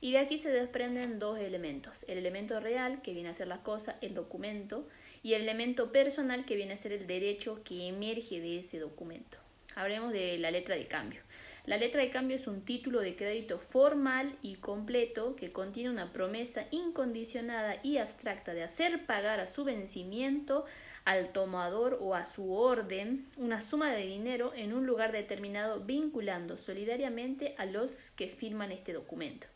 Y 0.00 0.12
de 0.12 0.18
aquí 0.18 0.38
se 0.38 0.50
desprenden 0.50 1.18
dos 1.18 1.38
elementos. 1.38 2.04
El 2.08 2.18
elemento 2.18 2.58
real, 2.60 3.02
que 3.02 3.12
viene 3.12 3.28
a 3.28 3.34
ser 3.34 3.48
la 3.48 3.62
cosa, 3.62 3.96
el 4.00 4.14
documento, 4.14 4.88
y 5.22 5.34
el 5.34 5.42
elemento 5.42 5.92
personal 5.92 6.44
que 6.44 6.56
viene 6.56 6.74
a 6.74 6.78
ser 6.78 6.92
el 6.92 7.06
derecho 7.06 7.62
que 7.64 7.88
emerge 7.88 8.40
de 8.40 8.58
ese 8.58 8.78
documento. 8.78 9.38
Hablemos 9.76 10.12
de 10.12 10.36
la 10.38 10.50
letra 10.50 10.74
de 10.74 10.86
cambio. 10.86 11.20
La 11.64 11.76
letra 11.76 12.00
de 12.00 12.10
cambio 12.10 12.36
es 12.36 12.46
un 12.46 12.62
título 12.62 13.00
de 13.00 13.14
crédito 13.14 13.58
formal 13.58 14.34
y 14.42 14.56
completo 14.56 15.36
que 15.36 15.52
contiene 15.52 15.90
una 15.90 16.12
promesa 16.12 16.66
incondicionada 16.70 17.76
y 17.82 17.98
abstracta 17.98 18.54
de 18.54 18.64
hacer 18.64 19.06
pagar 19.06 19.40
a 19.40 19.46
su 19.46 19.64
vencimiento 19.64 20.64
al 21.04 21.32
tomador 21.32 21.98
o 22.00 22.14
a 22.14 22.26
su 22.26 22.52
orden 22.52 23.26
una 23.36 23.60
suma 23.60 23.92
de 23.92 24.06
dinero 24.06 24.52
en 24.54 24.72
un 24.72 24.86
lugar 24.86 25.12
determinado 25.12 25.80
vinculando 25.80 26.56
solidariamente 26.56 27.54
a 27.58 27.66
los 27.66 28.10
que 28.12 28.28
firman 28.28 28.72
este 28.72 28.92
documento. 28.92 29.46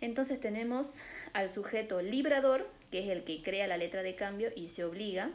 Entonces 0.00 0.40
tenemos 0.40 1.00
al 1.32 1.50
sujeto 1.50 2.02
librador, 2.02 2.68
que 2.90 3.00
es 3.00 3.08
el 3.08 3.24
que 3.24 3.42
crea 3.42 3.66
la 3.66 3.76
letra 3.76 4.02
de 4.02 4.14
cambio 4.14 4.50
y 4.54 4.68
se 4.68 4.84
obliga, 4.84 5.30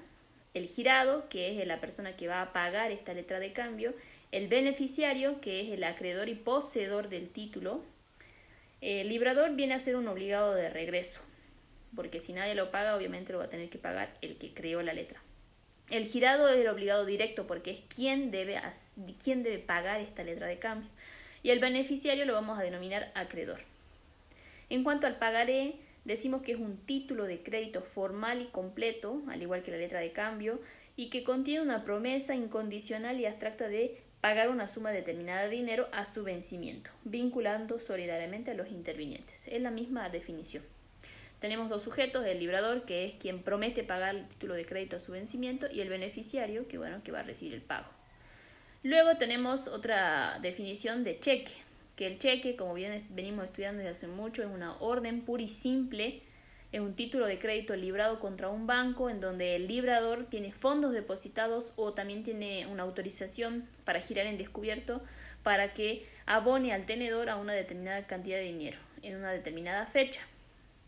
el 0.53 0.67
girado, 0.67 1.29
que 1.29 1.61
es 1.61 1.67
la 1.67 1.79
persona 1.79 2.15
que 2.15 2.27
va 2.27 2.41
a 2.41 2.53
pagar 2.53 2.91
esta 2.91 3.13
letra 3.13 3.39
de 3.39 3.53
cambio, 3.53 3.93
el 4.31 4.47
beneficiario, 4.47 5.39
que 5.41 5.61
es 5.61 5.69
el 5.69 5.83
acreedor 5.83 6.29
y 6.29 6.35
poseedor 6.35 7.09
del 7.09 7.29
título, 7.29 7.83
el 8.81 9.09
librador 9.09 9.55
viene 9.55 9.75
a 9.75 9.79
ser 9.79 9.95
un 9.95 10.07
obligado 10.07 10.55
de 10.55 10.69
regreso. 10.69 11.21
porque 11.93 12.21
si 12.21 12.31
nadie 12.31 12.55
lo 12.55 12.71
paga, 12.71 12.95
obviamente 12.95 13.33
lo 13.33 13.39
va 13.39 13.45
a 13.45 13.49
tener 13.49 13.69
que 13.69 13.77
pagar 13.77 14.13
el 14.21 14.37
que 14.37 14.53
creó 14.53 14.81
la 14.81 14.93
letra. 14.93 15.21
El 15.89 16.05
girado 16.05 16.47
es 16.47 16.55
el 16.55 16.69
obligado 16.69 17.05
directo 17.05 17.45
porque 17.47 17.71
es 17.71 17.81
quien 17.81 18.31
debe, 18.31 18.61
quien 19.21 19.43
debe 19.43 19.59
pagar 19.59 19.99
esta 19.99 20.23
letra 20.23 20.47
de 20.47 20.57
cambio. 20.57 20.89
Y 21.43 21.49
el 21.49 21.59
beneficiario 21.59 22.23
lo 22.23 22.33
vamos 22.33 22.57
a 22.57 22.63
denominar 22.63 23.11
acreedor. 23.13 23.59
En 24.69 24.85
cuanto 24.85 25.05
al 25.05 25.17
pagaré, 25.17 25.75
decimos 26.05 26.41
que 26.41 26.53
es 26.53 26.59
un 26.59 26.77
título 26.77 27.25
de 27.25 27.43
crédito 27.43 27.81
formal 27.81 28.41
y 28.41 28.47
completo, 28.47 29.21
al 29.27 29.41
igual 29.41 29.61
que 29.61 29.71
la 29.71 29.77
letra 29.77 29.99
de 29.99 30.11
cambio, 30.11 30.59
y 30.95 31.09
que 31.09 31.23
contiene 31.23 31.61
una 31.61 31.83
promesa 31.83 32.35
incondicional 32.35 33.19
y 33.19 33.25
abstracta 33.25 33.67
de 33.67 34.01
pagar 34.21 34.49
una 34.49 34.67
suma 34.67 34.91
determinada 34.91 35.43
de 35.43 35.49
dinero 35.49 35.87
a 35.91 36.05
su 36.05 36.23
vencimiento, 36.23 36.91
vinculando 37.03 37.79
solidariamente 37.79 38.51
a 38.51 38.53
los 38.53 38.69
intervinientes. 38.69 39.47
Es 39.47 39.61
la 39.61 39.71
misma 39.71 40.09
definición. 40.09 40.63
Tenemos 41.39 41.69
dos 41.69 41.81
sujetos, 41.81 42.25
el 42.27 42.39
librador, 42.39 42.85
que 42.85 43.05
es 43.05 43.15
quien 43.15 43.41
promete 43.41 43.83
pagar 43.83 44.15
el 44.15 44.27
título 44.27 44.53
de 44.53 44.65
crédito 44.65 44.97
a 44.97 44.99
su 44.99 45.11
vencimiento, 45.11 45.67
y 45.71 45.81
el 45.81 45.89
beneficiario, 45.89 46.67
que 46.67 46.77
bueno, 46.77 47.01
que 47.03 47.11
va 47.11 47.21
a 47.21 47.23
recibir 47.23 47.55
el 47.55 47.63
pago. 47.63 47.87
Luego 48.83 49.17
tenemos 49.17 49.67
otra 49.67 50.37
definición 50.39 51.03
de 51.03 51.19
cheque, 51.19 51.51
que 52.01 52.07
el 52.07 52.17
cheque, 52.17 52.55
como 52.55 52.73
bien 52.73 53.05
venimos 53.11 53.45
estudiando 53.45 53.77
desde 53.83 53.91
hace 53.91 54.07
mucho, 54.07 54.41
es 54.41 54.49
una 54.49 54.75
orden 54.79 55.21
pura 55.21 55.43
y 55.43 55.47
simple, 55.47 56.23
es 56.71 56.79
un 56.79 56.95
título 56.95 57.27
de 57.27 57.37
crédito 57.37 57.75
librado 57.75 58.19
contra 58.19 58.49
un 58.49 58.65
banco 58.65 59.11
en 59.11 59.21
donde 59.21 59.55
el 59.55 59.67
librador 59.67 60.25
tiene 60.27 60.51
fondos 60.51 60.93
depositados 60.93 61.73
o 61.75 61.93
también 61.93 62.23
tiene 62.23 62.65
una 62.65 62.81
autorización 62.81 63.69
para 63.85 63.99
girar 63.99 64.25
en 64.25 64.39
descubierto 64.39 65.03
para 65.43 65.73
que 65.73 66.03
abone 66.25 66.73
al 66.73 66.87
tenedor 66.87 67.29
a 67.29 67.35
una 67.35 67.53
determinada 67.53 68.07
cantidad 68.07 68.37
de 68.37 68.45
dinero 68.45 68.79
en 69.03 69.17
una 69.17 69.31
determinada 69.31 69.85
fecha 69.85 70.21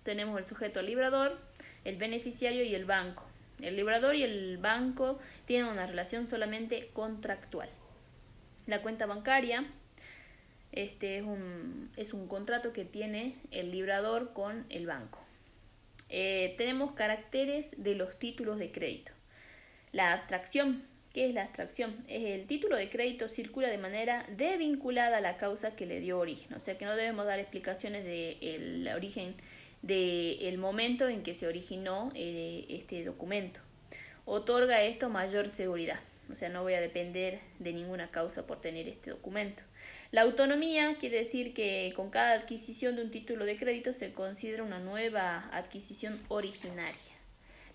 tenemos 0.02 0.40
el 0.40 0.46
sujeto 0.46 0.82
librador, 0.82 1.38
el 1.86 1.98
beneficiario 1.98 2.64
y 2.64 2.74
el 2.74 2.86
banco. 2.86 3.24
El 3.62 3.76
librador 3.76 4.16
y 4.16 4.24
el 4.24 4.58
banco 4.58 5.20
tienen 5.46 5.72
una 5.72 5.86
relación 5.86 6.26
solamente 6.26 6.90
contractual. 6.92 7.70
La 8.66 8.82
cuenta 8.82 9.06
bancaria 9.06 9.64
este 10.74 11.18
es 11.18 11.24
un, 11.24 11.92
es 11.98 12.14
un 12.14 12.28
contrato 12.28 12.74
que 12.74 12.86
tiene 12.86 13.36
el 13.52 13.72
librador 13.72 14.34
con 14.34 14.66
el 14.70 14.86
banco. 14.88 15.20
Eh, 16.10 16.54
tenemos 16.58 16.92
caracteres 16.92 17.72
de 17.78 17.96
los 17.96 18.20
títulos 18.20 18.60
de 18.60 18.72
crédito. 18.72 19.12
La 19.92 20.14
abstracción. 20.14 20.84
¿Qué 21.14 21.28
es 21.28 21.34
la 21.34 21.44
abstracción? 21.44 22.04
Es 22.08 22.26
el 22.26 22.48
título 22.48 22.76
de 22.76 22.90
crédito 22.90 23.30
circula 23.30 23.70
de 23.70 23.78
manera 23.78 24.26
desvinculada 24.36 25.18
a 25.18 25.22
la 25.22 25.38
causa 25.38 25.76
que 25.76 25.86
le 25.86 26.00
dio 26.00 26.18
origen. 26.18 26.56
O 26.56 26.60
sea 26.60 26.78
que 26.78 26.86
no 26.86 26.96
debemos 26.96 27.26
dar 27.26 27.40
explicaciones 27.40 28.04
del 28.04 28.84
de 28.84 28.94
origen 28.96 29.36
del 29.84 30.58
momento 30.58 31.08
en 31.08 31.24
que 31.24 31.36
se 31.36 31.46
originó 31.46 32.12
eh, 32.16 32.66
este 32.70 33.04
documento. 33.04 33.60
Otorga 34.26 34.82
esto 34.82 35.10
mayor 35.10 35.50
seguridad, 35.50 36.00
o 36.32 36.36
sea, 36.36 36.50
no 36.50 36.64
voy 36.64 36.74
a 36.74 36.82
depender 36.82 37.40
de 37.60 37.74
ninguna 37.74 38.10
causa 38.12 38.48
por 38.48 38.62
tener 38.62 38.88
este 38.88 39.10
documento. 39.10 39.64
La 40.12 40.22
autonomía 40.22 40.98
quiere 41.00 41.18
decir 41.18 41.54
que 41.54 41.92
con 41.96 42.10
cada 42.10 42.34
adquisición 42.34 42.96
de 42.96 43.04
un 43.04 43.12
título 43.12 43.46
de 43.46 43.58
crédito 43.58 43.94
se 43.94 44.14
considera 44.14 44.64
una 44.64 44.80
nueva 44.80 45.48
adquisición 45.52 46.20
originaria. 46.30 47.14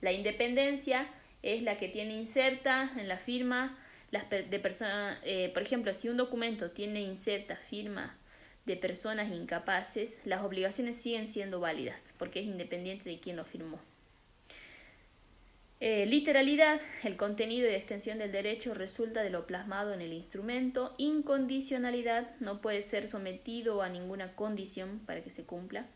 La 0.01 0.13
independencia 0.13 1.09
es 1.43 1.63
la 1.63 1.77
que 1.77 1.89
tiene 1.89 2.15
inserta 2.15 2.93
en 2.97 3.09
la 3.09 3.19
firma 3.19 3.79
las 4.11 4.31
de 4.31 4.59
personas, 4.59 5.19
eh, 5.23 5.51
por 5.53 5.63
ejemplo, 5.63 5.93
si 5.93 6.09
un 6.09 6.17
documento 6.17 6.71
tiene 6.71 7.03
inserta 7.03 7.57
firma 7.57 8.17
de 8.65 8.77
personas 8.77 9.31
incapaces, 9.31 10.21
las 10.25 10.43
obligaciones 10.43 10.97
siguen 10.97 11.29
siendo 11.29 11.61
válidas, 11.61 12.13
porque 12.19 12.41
es 12.41 12.47
independiente 12.47 13.09
de 13.09 13.21
quién 13.21 13.37
lo 13.37 13.45
firmó. 13.45 13.79
Eh, 15.81 16.07
literalidad, 16.07 16.81
el 17.05 17.17
contenido 17.17 17.71
y 17.71 17.75
extensión 17.75 18.19
del 18.19 18.33
derecho 18.33 18.75
resulta 18.75 19.23
de 19.23 19.31
lo 19.31 19.47
plasmado 19.47 19.93
en 19.93 20.01
el 20.01 20.13
instrumento. 20.13 20.95
Incondicionalidad, 20.99 22.35
no 22.41 22.61
puede 22.61 22.83
ser 22.83 23.07
sometido 23.07 23.83
a 23.83 23.89
ninguna 23.89 24.35
condición 24.35 25.01
para 25.07 25.23
que 25.23 25.31
se 25.31 25.45
cumpla. 25.45 25.87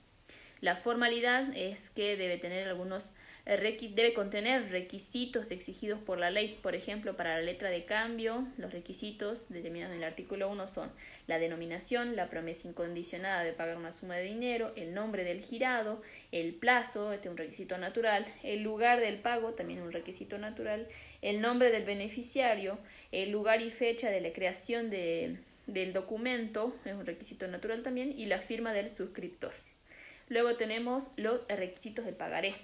La 0.62 0.76
formalidad 0.76 1.48
es 1.56 1.90
que 1.90 2.16
debe 2.16 2.38
tener 2.38 2.68
algunos 2.68 3.10
eh, 3.46 3.90
debe 3.96 4.14
contener 4.14 4.70
requisitos 4.70 5.50
exigidos 5.50 5.98
por 5.98 6.18
la 6.18 6.30
ley. 6.30 6.56
Por 6.62 6.76
ejemplo, 6.76 7.16
para 7.16 7.34
la 7.34 7.42
letra 7.42 7.68
de 7.68 7.84
cambio, 7.84 8.46
los 8.58 8.72
requisitos 8.72 9.48
determinados 9.48 9.96
en 9.96 10.02
el 10.02 10.08
artículo 10.08 10.48
1 10.48 10.68
son 10.68 10.92
la 11.26 11.40
denominación, 11.40 12.14
la 12.14 12.30
promesa 12.30 12.68
incondicionada 12.68 13.42
de 13.42 13.52
pagar 13.52 13.76
una 13.76 13.92
suma 13.92 14.14
de 14.14 14.22
dinero, 14.22 14.72
el 14.76 14.94
nombre 14.94 15.24
del 15.24 15.40
girado, 15.40 16.00
el 16.30 16.54
plazo, 16.54 17.12
este 17.12 17.26
es 17.26 17.32
un 17.32 17.38
requisito 17.38 17.76
natural, 17.76 18.24
el 18.44 18.62
lugar 18.62 19.00
del 19.00 19.18
pago, 19.18 19.54
también 19.54 19.82
un 19.82 19.90
requisito 19.90 20.38
natural, 20.38 20.86
el 21.22 21.40
nombre 21.40 21.72
del 21.72 21.82
beneficiario, 21.84 22.78
el 23.10 23.32
lugar 23.32 23.62
y 23.62 23.72
fecha 23.72 24.10
de 24.10 24.20
la 24.20 24.32
creación 24.32 24.90
de, 24.90 25.38
del 25.66 25.92
documento, 25.92 26.76
es 26.84 26.92
un 26.92 27.04
requisito 27.04 27.48
natural 27.48 27.82
también, 27.82 28.16
y 28.16 28.26
la 28.26 28.38
firma 28.38 28.72
del 28.72 28.88
suscriptor. 28.88 29.52
Luego 30.28 30.56
tenemos 30.56 31.10
los 31.16 31.46
requisitos 31.48 32.04
del 32.04 32.14
pagaré. 32.14 32.54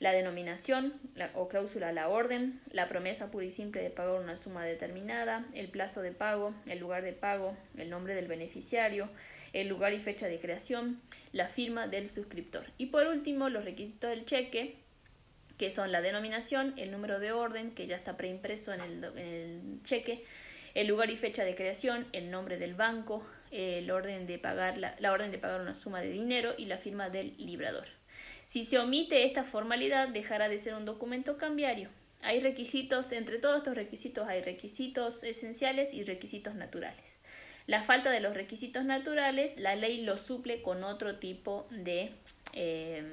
La 0.00 0.12
denominación 0.12 0.94
o 1.34 1.48
cláusula 1.48 1.92
la 1.92 2.08
orden, 2.08 2.58
la 2.72 2.88
promesa 2.88 3.30
pura 3.30 3.44
y 3.44 3.52
simple 3.52 3.82
de 3.82 3.90
pagar 3.90 4.18
una 4.18 4.38
suma 4.38 4.64
determinada, 4.64 5.44
el 5.52 5.68
plazo 5.68 6.00
de 6.00 6.10
pago, 6.10 6.54
el 6.64 6.78
lugar 6.78 7.02
de 7.02 7.12
pago, 7.12 7.54
el 7.76 7.90
nombre 7.90 8.14
del 8.14 8.26
beneficiario, 8.26 9.10
el 9.52 9.68
lugar 9.68 9.92
y 9.92 10.00
fecha 10.00 10.26
de 10.26 10.40
creación, 10.40 11.02
la 11.32 11.48
firma 11.48 11.86
del 11.86 12.08
suscriptor. 12.08 12.64
Y 12.78 12.86
por 12.86 13.06
último, 13.08 13.50
los 13.50 13.66
requisitos 13.66 14.08
del 14.08 14.24
cheque, 14.24 14.76
que 15.58 15.70
son 15.70 15.92
la 15.92 16.00
denominación, 16.00 16.72
el 16.78 16.90
número 16.90 17.18
de 17.18 17.32
orden, 17.32 17.72
que 17.72 17.86
ya 17.86 17.96
está 17.96 18.16
preimpreso 18.16 18.72
en 18.72 18.80
el, 18.80 19.04
en 19.04 19.18
el 19.18 19.82
cheque, 19.84 20.24
el 20.72 20.86
lugar 20.86 21.10
y 21.10 21.18
fecha 21.18 21.44
de 21.44 21.54
creación, 21.54 22.06
el 22.12 22.30
nombre 22.30 22.56
del 22.56 22.74
banco, 22.74 23.22
el 23.50 23.90
orden 23.90 24.26
de 24.26 24.38
pagar 24.38 24.78
la, 24.78 24.94
la, 24.98 25.12
orden 25.12 25.30
de 25.30 25.38
pagar 25.38 25.60
una 25.60 25.74
suma 25.74 26.00
de 26.00 26.10
dinero 26.10 26.54
y 26.56 26.66
la 26.66 26.78
firma 26.78 27.10
del 27.10 27.34
librador. 27.38 27.86
Si 28.44 28.64
se 28.64 28.78
omite 28.78 29.24
esta 29.24 29.44
formalidad, 29.44 30.08
dejará 30.08 30.48
de 30.48 30.58
ser 30.58 30.74
un 30.74 30.84
documento 30.84 31.36
cambiario. 31.36 31.88
Hay 32.22 32.40
requisitos, 32.40 33.12
entre 33.12 33.38
todos 33.38 33.58
estos 33.58 33.74
requisitos 33.74 34.28
hay 34.28 34.42
requisitos 34.42 35.24
esenciales 35.24 35.94
y 35.94 36.04
requisitos 36.04 36.54
naturales. 36.54 37.20
La 37.66 37.82
falta 37.82 38.10
de 38.10 38.20
los 38.20 38.34
requisitos 38.34 38.84
naturales, 38.84 39.52
la 39.56 39.76
ley 39.76 40.02
lo 40.02 40.18
suple 40.18 40.62
con 40.62 40.82
otro 40.84 41.16
tipo 41.16 41.66
de 41.70 42.10
eh, 42.52 43.04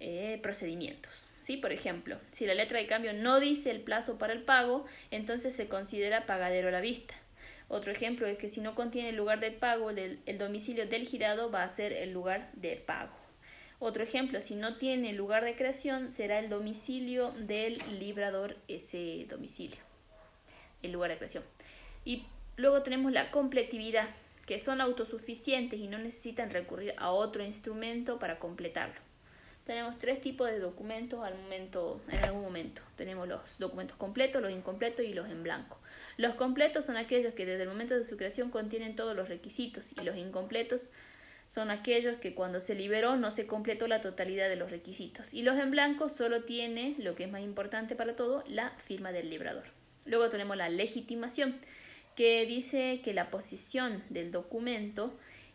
eh, 0.00 0.38
procedimientos. 0.42 1.12
¿Sí? 1.40 1.56
Por 1.56 1.72
ejemplo, 1.72 2.18
si 2.32 2.46
la 2.46 2.54
letra 2.54 2.78
de 2.78 2.86
cambio 2.86 3.12
no 3.12 3.40
dice 3.40 3.70
el 3.70 3.80
plazo 3.80 4.16
para 4.16 4.32
el 4.32 4.42
pago, 4.42 4.86
entonces 5.10 5.56
se 5.56 5.68
considera 5.68 6.26
pagadero 6.26 6.68
a 6.68 6.72
la 6.72 6.80
vista. 6.80 7.14
Otro 7.72 7.90
ejemplo 7.90 8.26
es 8.26 8.36
que 8.36 8.50
si 8.50 8.60
no 8.60 8.74
contiene 8.74 9.08
el 9.08 9.16
lugar 9.16 9.40
del 9.40 9.54
pago, 9.54 9.88
el, 9.88 10.20
domicilio 10.36 10.86
del 10.86 11.06
girado 11.06 11.50
va 11.50 11.62
a 11.62 11.68
ser 11.70 11.94
el 11.94 12.12
lugar 12.12 12.50
de 12.52 12.76
pago. 12.76 13.14
Otro 13.78 14.04
ejemplo, 14.04 14.42
si 14.42 14.56
no 14.56 14.76
tiene 14.76 15.14
lugar 15.14 15.42
de 15.42 15.56
creación, 15.56 16.10
será 16.10 16.38
el 16.38 16.50
domicilio 16.50 17.30
del 17.30 17.78
librador 17.98 18.58
ese 18.68 19.24
domicilio, 19.26 19.78
el 20.82 20.92
lugar 20.92 21.12
de 21.12 21.16
creación. 21.16 21.44
Y 22.04 22.26
luego 22.56 22.82
tenemos 22.82 23.10
la 23.10 23.30
completividad, 23.30 24.10
que 24.44 24.58
son 24.58 24.82
autosuficientes 24.82 25.80
y 25.80 25.88
no 25.88 25.96
necesitan 25.96 26.50
recurrir 26.50 26.92
a 26.98 27.10
otro 27.10 27.42
instrumento 27.42 28.18
para 28.18 28.38
completarlo. 28.38 29.00
Tenemos 29.64 29.98
tres 29.98 30.20
tipos 30.20 30.48
de 30.48 30.58
documentos 30.58 31.24
al 31.24 31.38
momento, 31.38 32.00
en 32.08 32.24
algún 32.24 32.42
momento. 32.42 32.82
Tenemos 32.96 33.28
los 33.28 33.58
documentos 33.58 33.96
completos, 33.96 34.42
los 34.42 34.50
incompletos 34.50 35.04
y 35.06 35.14
los 35.14 35.28
en 35.30 35.42
blanco. 35.44 35.78
Los 36.16 36.34
completos 36.34 36.84
son 36.84 36.96
aquellos 36.96 37.34
que 37.34 37.46
desde 37.46 37.62
el 37.62 37.68
momento 37.68 37.96
de 37.96 38.04
su 38.04 38.16
creación 38.16 38.50
contienen 38.50 38.96
todos 38.96 39.14
los 39.14 39.28
requisitos 39.28 39.92
y 39.92 40.04
los 40.04 40.16
incompletos 40.16 40.90
son 41.46 41.70
aquellos 41.70 42.16
que 42.16 42.34
cuando 42.34 42.60
se 42.60 42.74
liberó 42.74 43.16
no 43.16 43.30
se 43.30 43.46
completó 43.46 43.86
la 43.86 44.00
totalidad 44.00 44.48
de 44.48 44.56
los 44.56 44.70
requisitos. 44.70 45.34
Y 45.34 45.42
los 45.42 45.58
en 45.58 45.70
blanco 45.70 46.08
solo 46.08 46.44
tiene, 46.44 46.96
lo 46.98 47.14
que 47.14 47.24
es 47.24 47.30
más 47.30 47.42
importante 47.42 47.94
para 47.94 48.16
todo, 48.16 48.42
la 48.48 48.70
firma 48.78 49.12
del 49.12 49.30
librador. 49.30 49.64
Luego 50.06 50.28
tenemos 50.30 50.56
la 50.56 50.70
legitimación, 50.70 51.56
que 52.16 52.46
dice 52.46 53.00
que 53.04 53.14
la 53.14 53.30
posición 53.30 54.02
del 54.10 54.30
documento 54.32 55.14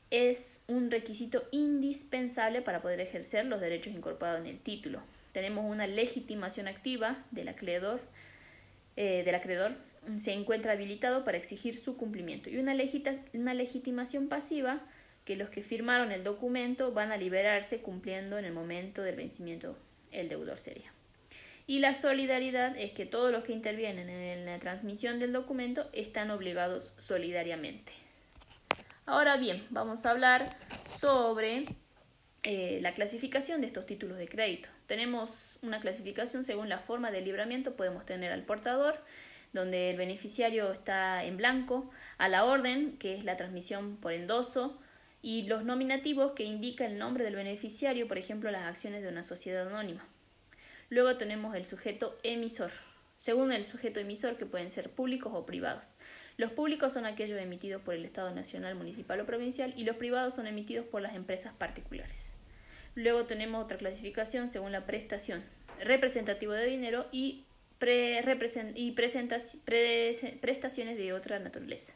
es 0.09 0.61
un 0.67 0.89
requisito 0.89 1.43
indispensable 1.51 2.61
para 2.61 2.81
poder 2.81 2.99
ejercer 2.99 3.45
los 3.45 3.59
derechos 3.59 3.93
incorporados 3.93 4.41
en 4.41 4.47
el 4.47 4.59
título. 4.59 5.01
Tenemos 5.31 5.65
una 5.65 5.87
legitimación 5.87 6.67
activa 6.67 7.23
del 7.31 7.49
acreedor, 7.49 8.01
eh, 8.95 9.23
del 9.23 9.35
acreedor 9.35 9.75
se 10.17 10.31
encuentra 10.33 10.71
habilitado 10.71 11.25
para 11.25 11.37
exigir 11.37 11.75
su 11.75 11.97
cumplimiento 11.97 12.49
y 12.49 12.57
una, 12.57 12.75
una 13.33 13.53
legitimación 13.53 14.29
pasiva 14.29 14.81
que 15.25 15.35
los 15.35 15.49
que 15.49 15.61
firmaron 15.61 16.11
el 16.13 16.23
documento 16.23 16.93
van 16.93 17.11
a 17.11 17.17
liberarse 17.17 17.81
cumpliendo 17.81 18.37
en 18.37 18.45
el 18.45 18.53
momento 18.53 19.01
del 19.01 19.17
vencimiento 19.17 19.77
el 20.11 20.29
deudor 20.29 20.57
sería. 20.57 20.93
Y 21.67 21.79
la 21.79 21.93
solidaridad 21.93 22.77
es 22.77 22.93
que 22.93 23.05
todos 23.05 23.29
los 23.33 23.43
que 23.43 23.51
intervienen 23.51 24.09
en 24.09 24.45
la 24.45 24.57
transmisión 24.59 25.19
del 25.19 25.33
documento 25.33 25.89
están 25.91 26.31
obligados 26.31 26.93
solidariamente. 26.97 27.91
Ahora 29.09 29.37
bien, 29.37 29.65
vamos 29.69 30.05
a 30.05 30.11
hablar 30.11 30.57
sobre 30.99 31.65
eh, 32.43 32.79
la 32.81 32.93
clasificación 32.93 33.61
de 33.61 33.67
estos 33.67 33.85
títulos 33.85 34.17
de 34.17 34.27
crédito. 34.27 34.67
Tenemos 34.85 35.57
una 35.61 35.79
clasificación 35.79 36.43
según 36.43 36.67
la 36.67 36.79
forma 36.79 37.09
de 37.09 37.21
libramiento, 37.21 37.77
podemos 37.77 38.05
tener 38.05 38.33
al 38.33 38.43
portador, 38.43 39.01
donde 39.53 39.91
el 39.91 39.95
beneficiario 39.95 40.73
está 40.73 41.23
en 41.23 41.37
blanco, 41.37 41.89
a 42.17 42.27
la 42.27 42.43
orden, 42.43 42.97
que 42.97 43.15
es 43.15 43.23
la 43.23 43.37
transmisión 43.37 43.95
por 43.95 44.11
endoso, 44.11 44.77
y 45.21 45.43
los 45.43 45.63
nominativos 45.63 46.33
que 46.33 46.43
indican 46.43 46.91
el 46.91 46.99
nombre 46.99 47.23
del 47.23 47.37
beneficiario, 47.37 48.09
por 48.09 48.17
ejemplo, 48.17 48.51
las 48.51 48.67
acciones 48.67 49.03
de 49.03 49.07
una 49.07 49.23
sociedad 49.23 49.69
anónima. 49.69 50.05
Luego 50.89 51.15
tenemos 51.15 51.55
el 51.55 51.65
sujeto 51.65 52.17
emisor, 52.23 52.71
según 53.19 53.53
el 53.53 53.67
sujeto 53.67 54.01
emisor 54.01 54.35
que 54.35 54.45
pueden 54.45 54.69
ser 54.69 54.89
públicos 54.89 55.31
o 55.33 55.45
privados. 55.45 55.95
Los 56.37 56.51
públicos 56.51 56.93
son 56.93 57.05
aquellos 57.07 57.41
emitidos 57.41 57.81
por 57.81 57.95
el 57.95 58.05
Estado 58.05 58.31
nacional, 58.31 58.75
municipal 58.75 59.19
o 59.19 59.25
provincial 59.25 59.73
y 59.75 59.85
los 59.85 59.95
privados 59.95 60.35
son 60.35 60.45
emitidos 60.45 60.85
por 60.85 61.01
las 61.01 61.15
empresas 61.15 61.55
particulares. 61.55 62.31
Luego 62.93 63.25
tenemos 63.25 63.65
otra 63.65 63.77
clasificación 63.77 64.51
según 64.51 64.71
la 64.71 64.85
prestación, 64.85 65.43
representativo 65.83 66.53
de 66.53 66.65
dinero 66.65 67.07
y, 67.11 67.45
prestaciones 67.79 68.75
de 70.97 71.13
otra 71.13 71.39
naturaleza. 71.39 71.93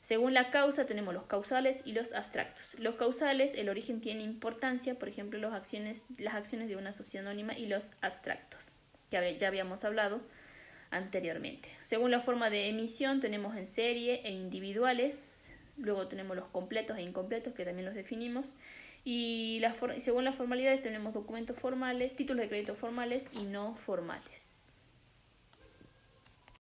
Según 0.00 0.32
la 0.32 0.52
causa 0.52 0.86
tenemos 0.86 1.12
los 1.12 1.24
causales 1.24 1.82
y 1.84 1.92
los 1.92 2.12
abstractos. 2.12 2.76
Los 2.78 2.94
causales, 2.94 3.54
el 3.54 3.68
origen 3.68 4.00
tiene 4.00 4.22
importancia, 4.22 4.96
por 4.96 5.08
ejemplo, 5.08 5.40
las 5.40 5.54
acciones 5.54 6.68
de 6.68 6.76
una 6.76 6.92
sociedad 6.92 7.26
anónima 7.26 7.58
y 7.58 7.66
los 7.66 7.90
abstractos, 8.00 8.60
que 9.10 9.36
ya 9.36 9.48
habíamos 9.48 9.84
hablado 9.84 10.20
anteriormente. 10.90 11.68
Según 11.80 12.10
la 12.10 12.20
forma 12.20 12.50
de 12.50 12.68
emisión 12.68 13.20
tenemos 13.20 13.56
en 13.56 13.68
serie 13.68 14.22
e 14.24 14.30
individuales, 14.30 15.44
luego 15.76 16.08
tenemos 16.08 16.36
los 16.36 16.48
completos 16.48 16.96
e 16.98 17.02
incompletos 17.02 17.54
que 17.54 17.64
también 17.64 17.86
los 17.86 17.94
definimos 17.94 18.46
y 19.04 19.62
según 19.98 20.24
las 20.24 20.34
formalidades 20.34 20.82
tenemos 20.82 21.14
documentos 21.14 21.56
formales, 21.56 22.16
títulos 22.16 22.42
de 22.42 22.48
crédito 22.48 22.74
formales 22.74 23.28
y 23.32 23.44
no 23.44 23.76
formales. 23.76 24.55